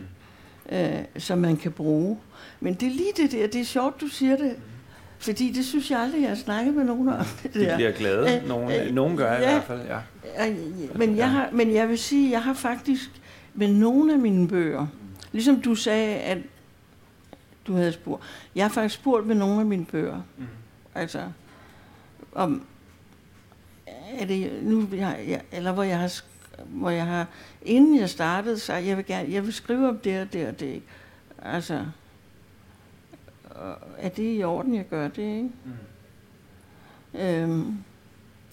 [0.72, 2.18] Øh, som man kan bruge.
[2.60, 4.56] Men det er lige det der, det er sjovt, du siger det,
[5.18, 7.24] fordi det synes jeg aldrig, jeg har snakket med nogen om.
[7.42, 7.76] Det De der.
[7.76, 8.36] bliver glade.
[8.42, 9.50] Øh, Nogen, øh, nogen gør i ja.
[9.50, 9.98] hvert fald, ja.
[10.48, 10.56] Øh,
[10.98, 13.10] Men jeg, har, men jeg vil sige, jeg har faktisk
[13.54, 14.86] med nogle af mine bøger,
[15.32, 16.38] ligesom du sagde, at
[17.66, 18.22] du havde spurgt,
[18.54, 20.44] jeg har faktisk spurgt med nogle af mine bøger, Mm.
[20.94, 21.20] altså
[22.34, 22.62] om,
[24.18, 26.20] er det nu, jeg, jeg, eller hvor jeg har,
[26.66, 27.26] hvor jeg har,
[27.62, 30.60] inden jeg startede, så jeg vil gerne, jeg vil skrive om det og det og
[30.60, 30.86] det, ikke?
[31.42, 31.84] altså,
[33.98, 35.50] er det i orden, jeg gør det, ikke?
[35.64, 37.20] Mm.
[37.20, 37.76] Øhm,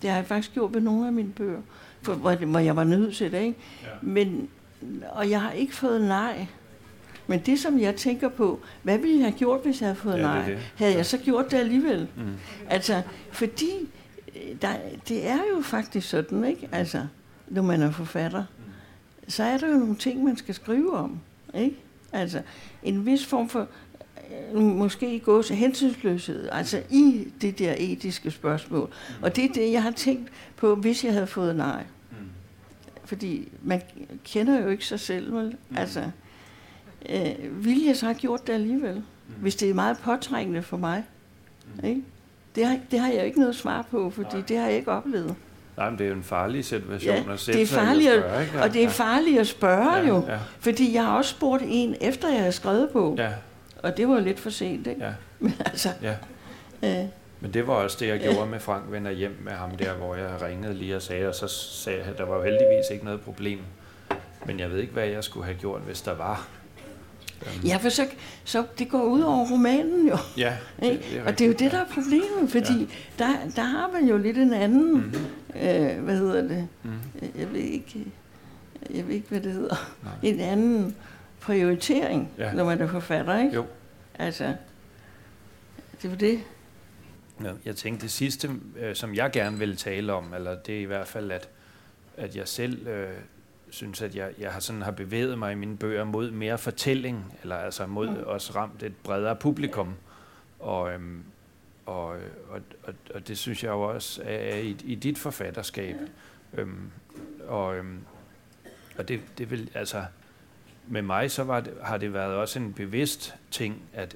[0.02, 1.62] det har jeg faktisk gjort med nogle af mine bøger,
[2.02, 3.60] for, hvor, hvor jeg var nødt til det, ikke?
[3.84, 3.88] Ja.
[4.02, 4.50] Men,
[5.12, 6.48] og jeg har ikke fået nej.
[7.28, 10.14] Men det, som jeg tænker på, hvad ville jeg have gjort, hvis jeg havde fået
[10.14, 10.46] Ja, det nej?
[10.50, 10.60] det.
[10.76, 12.08] Havde jeg så gjort det alligevel?
[12.18, 12.24] Mm.
[12.70, 13.70] Altså, fordi
[14.62, 14.74] der,
[15.08, 16.70] det er jo faktisk sådan, ikke?
[16.72, 17.08] Altså,
[17.50, 18.44] når man er forfatter,
[19.28, 21.20] så er der jo nogle ting, man skal skrive om,
[21.56, 21.76] ikke?
[22.12, 22.42] Altså,
[22.84, 23.68] en vis form for,
[24.54, 28.90] øh, måske gå til hensynsløshed, altså i det der etiske spørgsmål.
[29.22, 31.84] Og det er det, jeg har tænkt på, hvis jeg havde fået nej.
[32.12, 32.18] Mm.
[33.06, 33.82] Fordi man
[34.24, 35.58] kender jo ikke sig selv, vel?
[35.76, 36.12] Altså,
[37.10, 39.04] øh, ville jeg så have gjort det alligevel?
[39.42, 41.04] Hvis det er meget påtrængende for mig,
[41.84, 42.04] ikke?
[42.56, 44.92] Det har, det har jeg jo ikke noget svar på, fordi det har jeg ikke
[44.92, 45.36] oplevet.
[45.80, 48.20] Nej, men det er jo en farlig situation Ja, at sætte det er farligt, og
[48.22, 48.62] spørge, ikke?
[48.62, 51.96] Og det er farligt at spørge ja, jo, Ja, fordi jeg har også spurgt en,
[52.02, 53.30] efter jeg havde skrevet på, ja,
[53.84, 55.04] og det var jo lidt for sent, ikke?
[55.06, 56.16] ja, Men altså, ja.
[56.84, 57.06] øh,
[57.40, 60.16] Men det var også det, jeg gjorde med Frank Vender hjem med ham der, hvor
[60.16, 63.06] jeg ringede lige og sagde, og så sagde jeg, at der var jo heldigvis ikke
[63.06, 63.60] noget problem.
[64.46, 66.48] Men jeg ved ikke, hvad jeg skulle have gjort, hvis der var.
[67.46, 68.08] Øhm, ja, for så,
[68.44, 70.18] så det går ud over romanen jo.
[70.38, 71.24] ja Ikke?
[71.26, 72.80] og det er jo det, der er problemet, fordi
[73.20, 73.24] ja.
[73.26, 75.14] der, der har man jo lidt en anden, Mm,
[75.62, 76.92] øh, hvad hedder det, mm,
[77.40, 78.06] jeg ved ikke,
[78.90, 80.14] jeg ved ikke, hvad det hedder, nej.
[80.24, 80.96] en anden
[81.42, 82.54] prioritering, Ja.
[82.54, 83.56] når man er forfatter, ikke?
[83.56, 83.66] Jo.
[84.20, 84.54] Altså,
[86.02, 86.40] det var det.
[87.44, 90.82] Ja, jeg tænkte det sidste, øh, som jeg gerne vil tale om, eller det er
[90.82, 91.50] i hvert fald, at,
[92.18, 93.08] at jeg selv øh,
[93.70, 97.34] synes, at jeg, jeg har sådan har bevæget mig i mine bøger mod mere fortælling,
[97.42, 98.24] eller altså mod Mm.
[98.26, 99.94] også ramt et bredere publikum.
[100.60, 101.24] Og, øhm,
[101.86, 102.08] og,
[102.50, 105.96] og, og, og det synes jeg jo også er, er i, i dit forfatterskab.
[106.54, 106.92] Øhm,
[107.48, 108.00] og øhm,
[108.98, 110.04] og det, det vil, altså,
[110.88, 114.16] med mig så var det, har det været også en bevidst ting, at,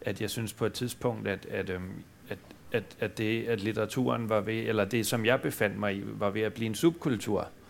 [0.00, 1.92] at jeg synes på et tidspunkt, at, at, øhm,
[2.28, 2.38] at,
[2.72, 6.30] at, at det, at litteraturen var ved, eller det, som jeg befandt mig i, var
[6.30, 7.40] ved at blive en subkultur.
[7.42, 7.63] Mm.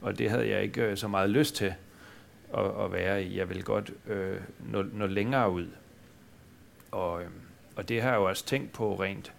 [0.00, 1.74] Og det havde jeg ikke øh, så meget lyst til.
[2.54, 3.38] at, at være i.
[3.38, 5.66] Jeg vil godt øh, nå, nå længere ud.
[6.90, 7.28] Og, øh,
[7.76, 9.32] og det har jeg jo også tænkt på rent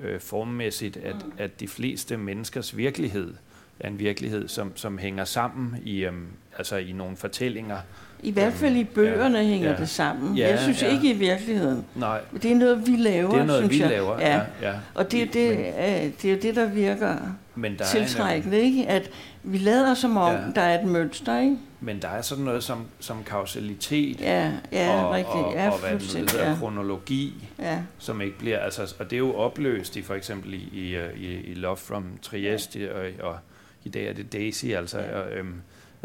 [0.00, 1.32] øh, formmæssigt, at, mm.
[1.38, 3.34] at de fleste menneskers virkelighed
[3.80, 6.28] er en virkelighed, som, som hænger sammen i, øhm,
[6.58, 7.80] altså i nogle fortællinger.
[8.24, 10.36] I hvert fald i bøgerne ja, hænger ja, det sammen.
[10.36, 10.92] Ja, jeg synes ja.
[10.92, 11.84] ikke i virkeligheden.
[11.94, 12.20] Nej.
[12.42, 13.90] Det er noget, vi laver, Det er noget, synes vi jeg.
[13.90, 14.34] laver, ja.
[14.36, 14.42] ja.
[14.62, 14.74] ja.
[14.94, 17.16] Og det, det, Men- er, det er det, der virker
[17.54, 18.86] Men der, er tiltrækkende, ikke?
[18.88, 19.10] At
[19.42, 20.38] vi lader som om, Ja.
[20.54, 21.50] der er et mønster, ikke?
[21.50, 25.34] en, men der er sådan noget som, som kausalitet Ja, ja, og, rigtigt.
[25.44, 26.56] og, ja, og hvad det nu hedder, ja.
[26.58, 27.78] kronologi, ja.
[27.98, 31.20] som ikke bliver, altså, og det er jo opløst i for eksempel i, i, øh,
[31.20, 33.36] i, i Love from Trieste, og, og
[33.84, 35.18] i dag er det Daisy, altså, Ja.
[35.20, 35.54] og, øhm,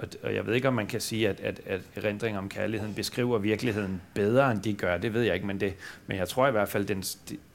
[0.01, 2.93] og, og jeg ved ikke, om man kan sige, at, at, at erindring om kærligheden
[2.93, 5.73] beskriver virkeligheden bedre, end de gør, det ved jeg ikke, men, det,
[6.07, 7.03] men jeg tror i hvert fald, den,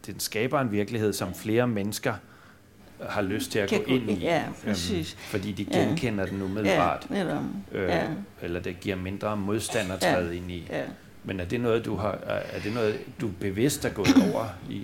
[0.07, 2.14] den skaber en virkelighed, som flere mennesker
[3.09, 5.14] har lyst til at Kan gå ind i, ja, øhm, præcis.
[5.14, 5.78] fordi de Ja.
[5.78, 7.42] genkender den Ja, umiddelbart, netop.
[7.72, 8.03] øh, Ja,
[8.42, 10.12] eller det giver mindre modstand at Ja.
[10.14, 10.66] træde ind i.
[10.70, 10.82] ja.
[11.24, 14.82] Men er det noget, du har, er det noget, du bevidst er gået over i?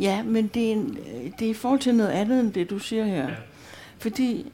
[0.00, 0.98] Ja, men det er, en,
[1.38, 3.28] det er i forhold til noget andet end det, du siger her.
[3.28, 3.34] Ja.
[3.98, 4.52] Fordi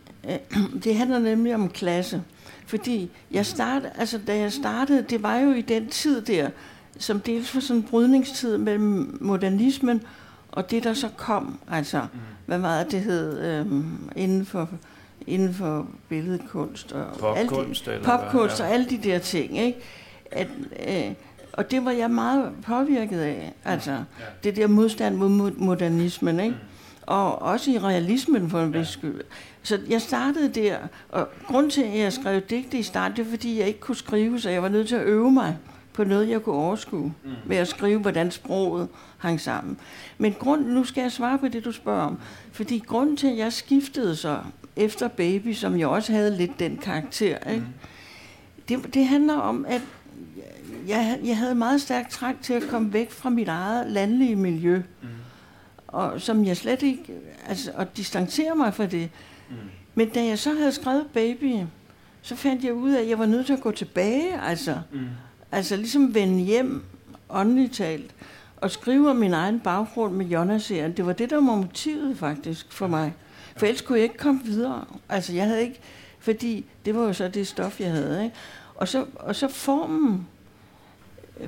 [0.84, 2.22] det handler nemlig om klasse.
[2.66, 6.50] Fordi jeg startede, altså da jeg startede, det var jo i den tid der,
[6.98, 10.02] som dels var sådan en brydningstid mellem modernismen
[10.52, 11.58] og det, der så kom.
[11.70, 12.18] Altså, Mm.
[12.46, 13.66] hvad meget det hed øh,
[14.16, 14.68] inden for
[15.26, 17.88] inden for billedkunst og det- Popkunst?
[17.88, 18.18] Eller hvad?
[18.18, 18.64] popkunst Ja.
[18.64, 19.78] og alle de der ting, ikke?
[20.30, 20.48] At,
[20.88, 21.12] øh,
[21.52, 23.96] og det var jeg meget påvirket af, altså ja.
[24.44, 26.56] det der modstand mod mo- modernismen, ikke?
[27.02, 29.20] Og også i realismen for en vis skyld.
[29.66, 33.30] Så jeg startede der, og grund til, at jeg skrev digte i starten, det er,
[33.30, 35.56] fordi jeg ikke kunne skrive, så jeg var nødt til at øve mig
[35.92, 37.30] på noget, jeg kunne overskue, mm.
[37.46, 38.88] ved at skrive, hvordan sproget
[39.18, 39.78] hang sammen.
[40.18, 42.18] Men grund, nu skal jeg svare på det, du spørger om.
[42.52, 44.38] Fordi grunden til, at jeg skiftede så
[44.76, 47.66] efter Baby, som jeg også havde lidt den karakter, ikke?
[48.68, 49.82] Det, det handler om, at
[50.88, 54.82] jeg, jeg havde meget stærkt trang til at komme væk fra mit eget landlige miljø.
[55.02, 55.08] Mm.
[55.86, 57.12] Og som jeg slet ikke,
[57.48, 59.10] altså, at distancere mig fra det.
[59.50, 59.56] Mm.
[59.94, 61.54] Men da jeg så havde skrevet Baby,
[62.22, 64.78] så fandt jeg ud af, at jeg var nødt til at gå tilbage, altså.
[64.92, 65.06] Mm.
[65.52, 66.84] Altså ligesom vende hjem,
[67.28, 68.14] åndeligt talt,
[68.56, 70.92] og skrive om min egen baggrund med Jonas-serien.
[70.92, 73.14] Det var det, der var motivet faktisk for mig.
[73.56, 74.84] For ellers kunne jeg ikke komme videre.
[75.08, 75.80] Altså jeg havde ikke,
[76.18, 78.24] fordi det var jo så det stof, jeg havde.
[78.24, 78.36] Ikke?
[78.74, 80.26] Og, så, og så formen,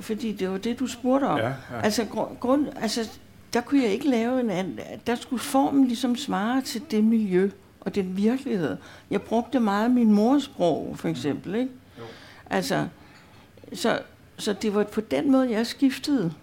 [0.01, 1.39] fordi det var det, du spurgte om.
[1.39, 1.81] Ja, ja.
[1.83, 2.05] Altså,
[2.39, 3.09] grund, altså,
[3.53, 4.79] der kunne jeg ikke lave en anden.
[5.07, 7.49] Der skulle formen ligesom svare til det miljø
[7.81, 8.77] og den virkelighed.
[9.09, 11.55] Jeg brugte meget min mors sprog, for eksempel.
[11.55, 11.71] Ikke?
[11.99, 12.03] Jo.
[12.49, 12.87] Altså,
[13.73, 13.99] så,
[14.37, 16.33] så det var på den måde, jeg skiftede.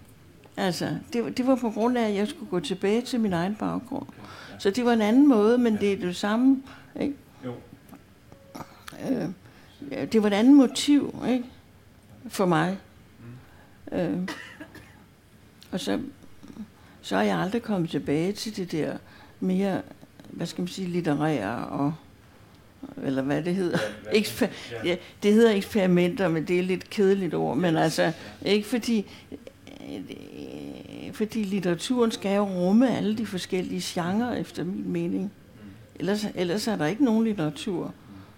[0.57, 3.33] Altså, det, var- det var på grund af, at jeg skulle gå tilbage til min
[3.33, 4.05] egen baggrund.
[4.59, 6.63] Så det var en anden måde, men det er det samme.
[6.99, 7.15] Ikke?
[7.45, 7.53] Jo.
[9.09, 9.27] Øh,
[10.11, 11.43] det var et andet motiv ikke?
[12.27, 12.77] for mig.
[13.91, 14.17] Øh,
[15.71, 15.99] og så,
[17.01, 18.97] så er jeg aldrig kommet tilbage til det der
[19.39, 19.81] mere,
[20.31, 21.93] hvad skal man sige, litterære og
[23.03, 23.77] eller hvad det hedder.
[24.11, 24.49] Eksper-
[24.85, 28.11] ja, det hedder eksperimenter, men det er lidt kedeligt ord, men altså
[28.45, 29.05] ikke fordi
[31.13, 35.31] fordi litteraturen skal jo rumme alle de forskellige genrer efter min mening.
[35.95, 37.93] Ellers, ellers er der ikke nogen litteratur.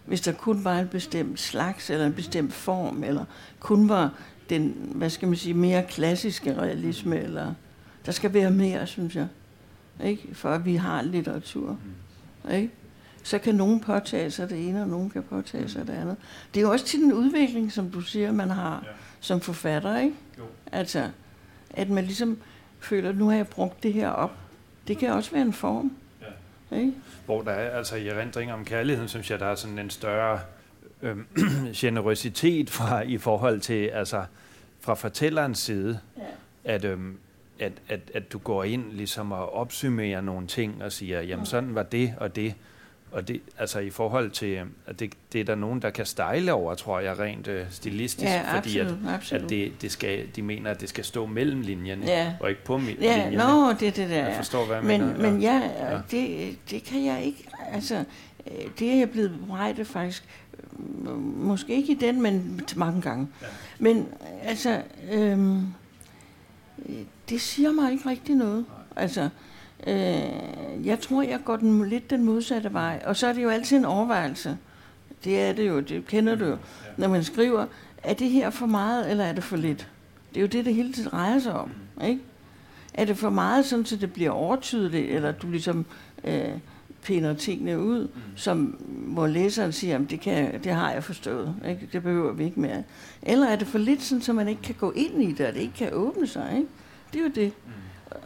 [0.06, 3.26] Hvis der kun var en bestemt slags, eller en bestemt form, eller
[3.60, 4.14] kun var
[4.50, 7.54] den, hvad skal man sige, mere klassiske realisme, eller
[8.06, 9.28] der skal være mere, synes jeg,
[10.04, 10.36] ikke?
[10.36, 11.78] for at vi har litteratur.
[12.52, 12.70] Ikke?
[13.24, 16.16] Så kan nogen påtage sig det ene, og nogen kan påtage sig det andet.
[16.54, 18.92] Det er jo også til den udvikling, som du siger, man har Ja.
[19.20, 20.16] som forfatter, ikke?
[20.38, 20.44] Jo.
[20.72, 21.10] Altså,
[21.74, 22.38] at man ligesom
[22.80, 24.32] føler, at nu har jeg brugt det her op.
[24.88, 25.92] Det kan også være en form.
[26.72, 26.78] Ja.
[26.78, 26.94] Ikke?
[27.26, 30.40] Hvor der er, altså i erindringer om kærligheden, synes jeg, der er sådan en større
[31.02, 31.26] øhm,
[31.76, 34.24] generøsitet fra, i forhold til, altså
[34.82, 36.24] fra fortællerens side, Ja.
[36.64, 37.18] at, øhm,
[37.60, 41.76] at, at, at du går ind ligesom og opsummerer nogle ting og siger, jamen sådan
[41.76, 42.54] var det og det.
[43.12, 46.06] Og det, altså i forhold til, øhm, at det, det er der nogen, der kan
[46.06, 49.44] stejle over, tror jeg, rent øh, stilistisk, Ja, fordi at, absolut, absolut.
[49.44, 52.34] at det, det skal, de mener, at det skal stå mellem linjerne, Ja.
[52.40, 53.38] og ikke på mi- Ja, linjerne.
[53.38, 54.28] nå, det er det der.
[54.28, 55.32] Jeg forstår, hvad jeg men, mener.
[55.32, 56.00] Men ja, Ja.
[56.12, 58.04] det, det kan jeg ikke, altså,
[58.48, 60.24] øh, det er jeg blevet bebrejdet faktisk,
[61.08, 63.28] øh, måske ikke i den, men mange gange.
[63.42, 63.48] Ja.
[63.80, 64.08] Men
[64.44, 64.82] altså,
[65.12, 65.64] øhm, øh,
[67.30, 68.66] det siger mig ikke rigtig noget.
[68.96, 69.30] Altså,
[69.88, 73.02] øh, jeg tror, jeg går den, lidt den modsatte vej.
[73.06, 74.58] Og så er det jo altid en overvejelse.
[75.24, 76.58] Det er det jo, det kender du jo.
[76.98, 77.66] Når man skriver,
[78.04, 79.88] er det her for meget, eller er det for lidt?
[80.30, 81.72] Det er jo det, det hele tiden drejer sig om.
[82.04, 82.20] Ikke?
[82.94, 85.86] Er det for meget, sådan, så det bliver overtydeligt, eller du ligesom
[86.24, 86.50] øh,
[87.04, 88.22] pinder tingene ud, mm.
[88.36, 91.90] som, hvor læseren siger, at det, kan, det har jeg forstået, ikke?
[91.94, 92.84] det behøver vi ikke mere.
[93.24, 95.54] Eller er det for lidt, sådan, så man ikke kan gå ind i det, og
[95.54, 96.54] det ikke kan åbne sig.
[96.58, 96.68] Ikke?
[97.14, 97.54] Det er jo det.
[97.66, 97.72] Mm.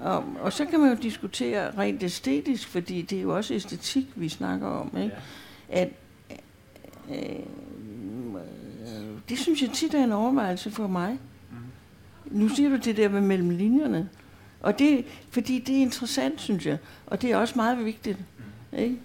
[0.01, 4.07] Og, og så kan man jo diskutere rent æstetisk, fordi det er jo også æstetik,
[4.15, 4.97] vi snakker om.
[4.97, 5.15] Ikke?
[5.69, 5.82] Ja.
[5.82, 5.89] At,
[7.09, 7.39] øh,
[9.30, 11.19] det synes jeg tit er en overvejelse for mig.
[11.51, 12.39] Mm.
[12.39, 14.09] Nu siger du det der med mellem linjerne.
[14.63, 16.78] Og det, fordi det er interessant, synes jeg.
[17.05, 18.17] Og det er også meget vigtigt.
[18.78, 18.95] Ikke?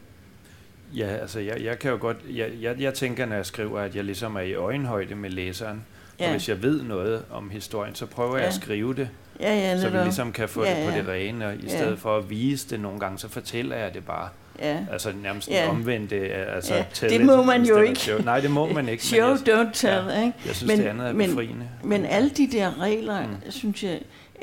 [0.95, 3.97] Ja, altså jeg, jeg kan jo godt, jeg, jeg, jeg tænker, når jeg skriver, at
[3.97, 5.85] jeg ligesom er i øjenhøjde med læseren.
[6.21, 6.25] Ja.
[6.25, 8.39] Og hvis jeg ved noget om historien, så prøver ja.
[8.39, 9.09] jeg at skrive det.
[9.41, 11.69] Ja, ja, så vi ligesom kan få ja, det på det rene, og i ja.
[11.69, 14.29] stedet for at vise det nogle gange, så fortæller jeg det bare.
[14.59, 14.87] Ja.
[14.93, 15.71] Altså nærmest ja.
[15.71, 16.13] omvendt.
[16.13, 17.09] Altså, ja.
[17.09, 18.15] Det må man jo ikke.
[18.25, 19.05] Nej, det må man ikke.
[19.05, 20.05] Show, jeg, don't tell.
[20.09, 20.39] Ja, ikke?
[20.47, 21.55] Jeg synes, men, det andet er befriende.
[21.83, 23.51] Men, men alle de der regler, mm.
[23.51, 24.01] synes jeg,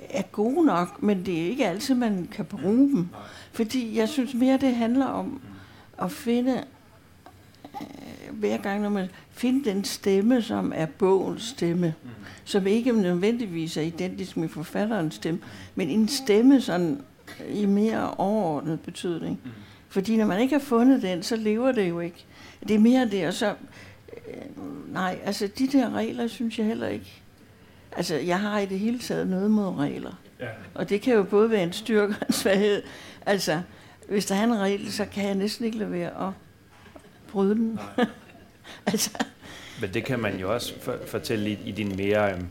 [0.10, 3.08] er gode nok, men det er ikke altid, man kan bruge dem.
[3.52, 5.42] Fordi jeg synes mere, det handler om
[6.02, 6.64] at finde,
[7.82, 12.10] øh, hver gang, når man finder den stemme, som er bogens stemme, mm.
[12.44, 15.40] som ikke nødvendigvis er identisk med forfatterens stemme,
[15.76, 17.02] men en stemme sådan
[17.50, 19.40] i mere overordnet betydning.
[19.44, 19.52] Mm.
[19.96, 22.26] Fordi når man ikke har fundet den, så lever det jo ikke.
[22.68, 23.54] Det er mere det, og så...
[24.28, 27.22] Øh, nej, altså de der regler, synes jeg heller ikke.
[27.92, 30.22] Altså, jeg har i det hele taget noget mod regler.
[30.40, 30.48] Ja.
[30.74, 32.84] Og det kan jo både være en styrke og en svaghed.
[33.26, 33.62] Altså,
[34.10, 36.34] hvis der er en regel, så kan jeg næsten ikke lade være at
[37.28, 37.80] bryde den.
[38.88, 39.10] altså.
[39.82, 42.48] Men det kan man jo også for, fortælle i, i din mere, øhm,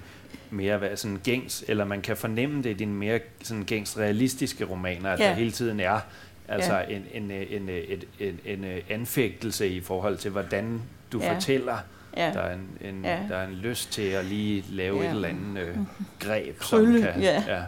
[0.51, 4.64] mere hvad, sådan gængs, eller man kan fornemme det i dine mere sådan gængs realistiske
[4.64, 5.28] romaner, at ja.
[5.28, 6.01] der hele tiden er
[6.49, 6.82] Altså ja.
[6.82, 10.82] en, en, en, en, en, en anfægtelse i forhold til, hvordan
[11.12, 11.34] du ja.
[11.34, 11.78] fortæller.
[12.16, 12.32] Ja.
[12.32, 13.18] Der, er en, en, ja.
[13.28, 15.05] der er en lyst til at lige lave ja.
[15.05, 15.76] et eller andet øh,
[16.28, 17.22] greb, Krølle, som kan...
[17.22, 17.45] Ja.
[17.49, 17.62] ja.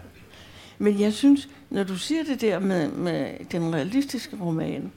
[0.79, 4.93] Men jeg synes, når du siger det der med, med den realistiske roman,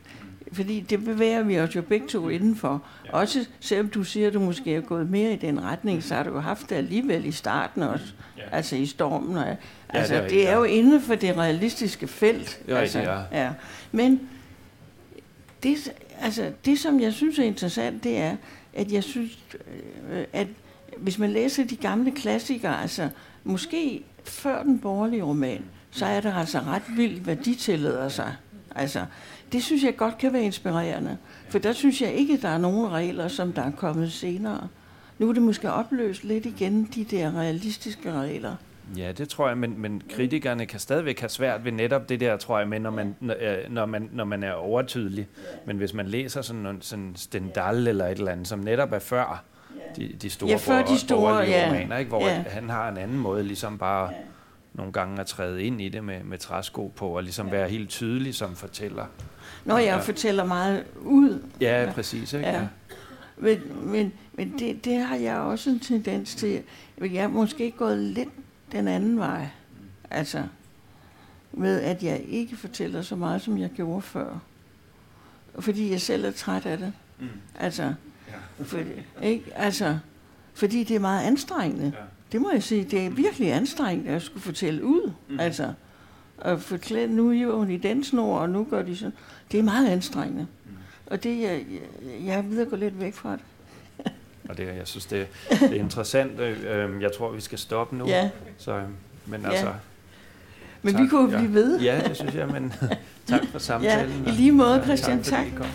[0.51, 2.83] fordi det bevæger vi os jo begge to indenfor.
[3.05, 3.13] Ja.
[3.13, 6.23] Også selvom du siger, at du måske er gået mere i den retning, så har
[6.23, 8.05] du jo haft det alligevel i starten også.
[8.37, 8.43] Ja.
[8.51, 9.37] Altså i stormen.
[9.37, 9.55] Og,
[9.89, 12.61] altså, ja, det, er, det er jo inden for det realistiske felt.
[12.67, 13.21] Ja, altså, ja.
[13.31, 13.49] ja.
[13.91, 14.29] Men
[15.63, 18.35] det, altså, det, som jeg synes er interessant, det er,
[18.73, 19.39] at jeg synes,
[20.11, 20.47] øh, at
[20.97, 23.09] hvis man læser de gamle klassikere, altså
[23.43, 28.35] måske før den borgerlige roman, så er det altså ret vildt, hvad de tillader sig.
[28.75, 29.05] Altså,
[29.51, 31.17] det synes jeg godt kan være inspirerende.
[31.49, 34.67] For der synes jeg ikke, der er nogen regler, som der er kommet senere.
[35.19, 38.55] Nu er det måske opløst lidt igen, de der realistiske regler.
[38.97, 42.37] Ja, det tror jeg, men, men kritikerne kan stadigvæk have svært ved netop det der,
[42.37, 43.15] tror jeg, med, når man,
[43.69, 45.27] når man, når man er overtydelig.
[45.65, 49.43] Men hvis man læser sådan, sådan Stendhal eller et eller andet, som netop er før
[49.95, 51.67] de, de store, ja, før de store ja.
[51.67, 52.09] romaner, ikke?
[52.09, 52.43] hvor ja.
[52.47, 54.17] han har en anden måde ligesom bare ja.
[54.79, 57.51] Nogle gange at træde ind i det med, med træsko på, og ligesom ja.
[57.51, 59.05] være helt tydelig som fortæller.
[59.65, 59.97] Når jeg ja.
[59.97, 61.43] fortæller meget ud.
[61.61, 62.33] Ja, præcis.
[62.33, 62.47] Ikke?
[62.47, 62.67] Ja.
[63.37, 66.61] Men, men, men det, det har jeg også en tendens til.
[66.97, 68.29] Jeg er måske gået lidt
[68.71, 69.47] den anden vej.
[70.09, 70.43] Altså,
[71.51, 74.39] med at jeg ikke fortæller så meget, som jeg gjorde før.
[75.59, 76.93] Fordi jeg selv er træt af det.
[77.19, 77.27] Mm.
[77.59, 77.83] Altså,
[78.27, 78.63] ja.
[78.63, 78.79] for,
[79.21, 79.51] ikke?
[79.55, 79.97] altså,
[80.53, 81.93] fordi det er meget anstrengende.
[81.97, 82.03] Ja.
[82.31, 85.11] Det må jeg sige, det er virkelig anstrengende at skulle fortælle ud.
[85.29, 85.39] Mm.
[85.39, 85.73] Altså,
[86.41, 89.13] at fortælle, nu er hun i den snor, og nu gør de sådan.
[89.51, 90.47] Det er meget anstrengende.
[90.65, 90.71] Mm.
[91.05, 93.41] Og det, jeg, jeg, jeg er ved at gå lidt væk fra det.
[94.49, 96.39] Og det, jeg synes, det, det er interessant.
[96.39, 98.07] Øh, øhm, jeg tror, vi skal stoppe nu.
[98.07, 98.29] Ja.
[98.57, 98.93] Så, øhm,
[99.25, 99.49] men ja.
[99.49, 99.73] altså,
[100.81, 101.03] men tak.
[101.03, 101.79] vi kunne blive ved.
[101.79, 102.73] Ja, det synes jeg, men
[103.27, 104.23] tak for samtalen.
[104.25, 105.23] Ja, i lige måde, Christian.
[105.23, 105.45] Tak.
[105.57, 105.67] tak.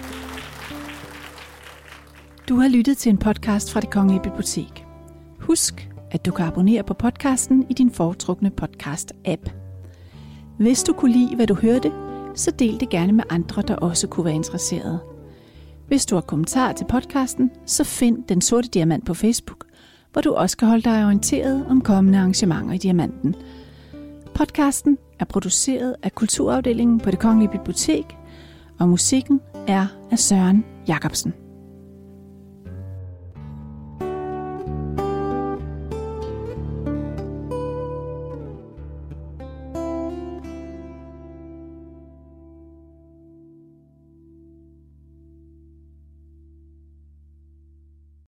[2.48, 4.84] Du har lyttet til en podcast fra Det Kongelige Bibliotek.
[5.38, 9.50] Husk, at du kan abonnere på podcasten i din foretrukne podcast-app.
[10.58, 11.92] Hvis du kunne lide, hvad du hørte,
[12.34, 14.98] så del det gerne med andre, der også kunne være interesserede.
[15.88, 19.64] Hvis du har kommentarer til podcasten, så find Den Sorte Diamant på Facebook,
[20.12, 23.34] hvor du også kan holde dig orienteret om kommende arrangementer i Diamanten.
[24.34, 28.16] Podcasten er produceret af Kulturafdelingen på Det Kongelige Bibliotek,
[28.78, 31.43] og musikken er af Søren Jacobsen.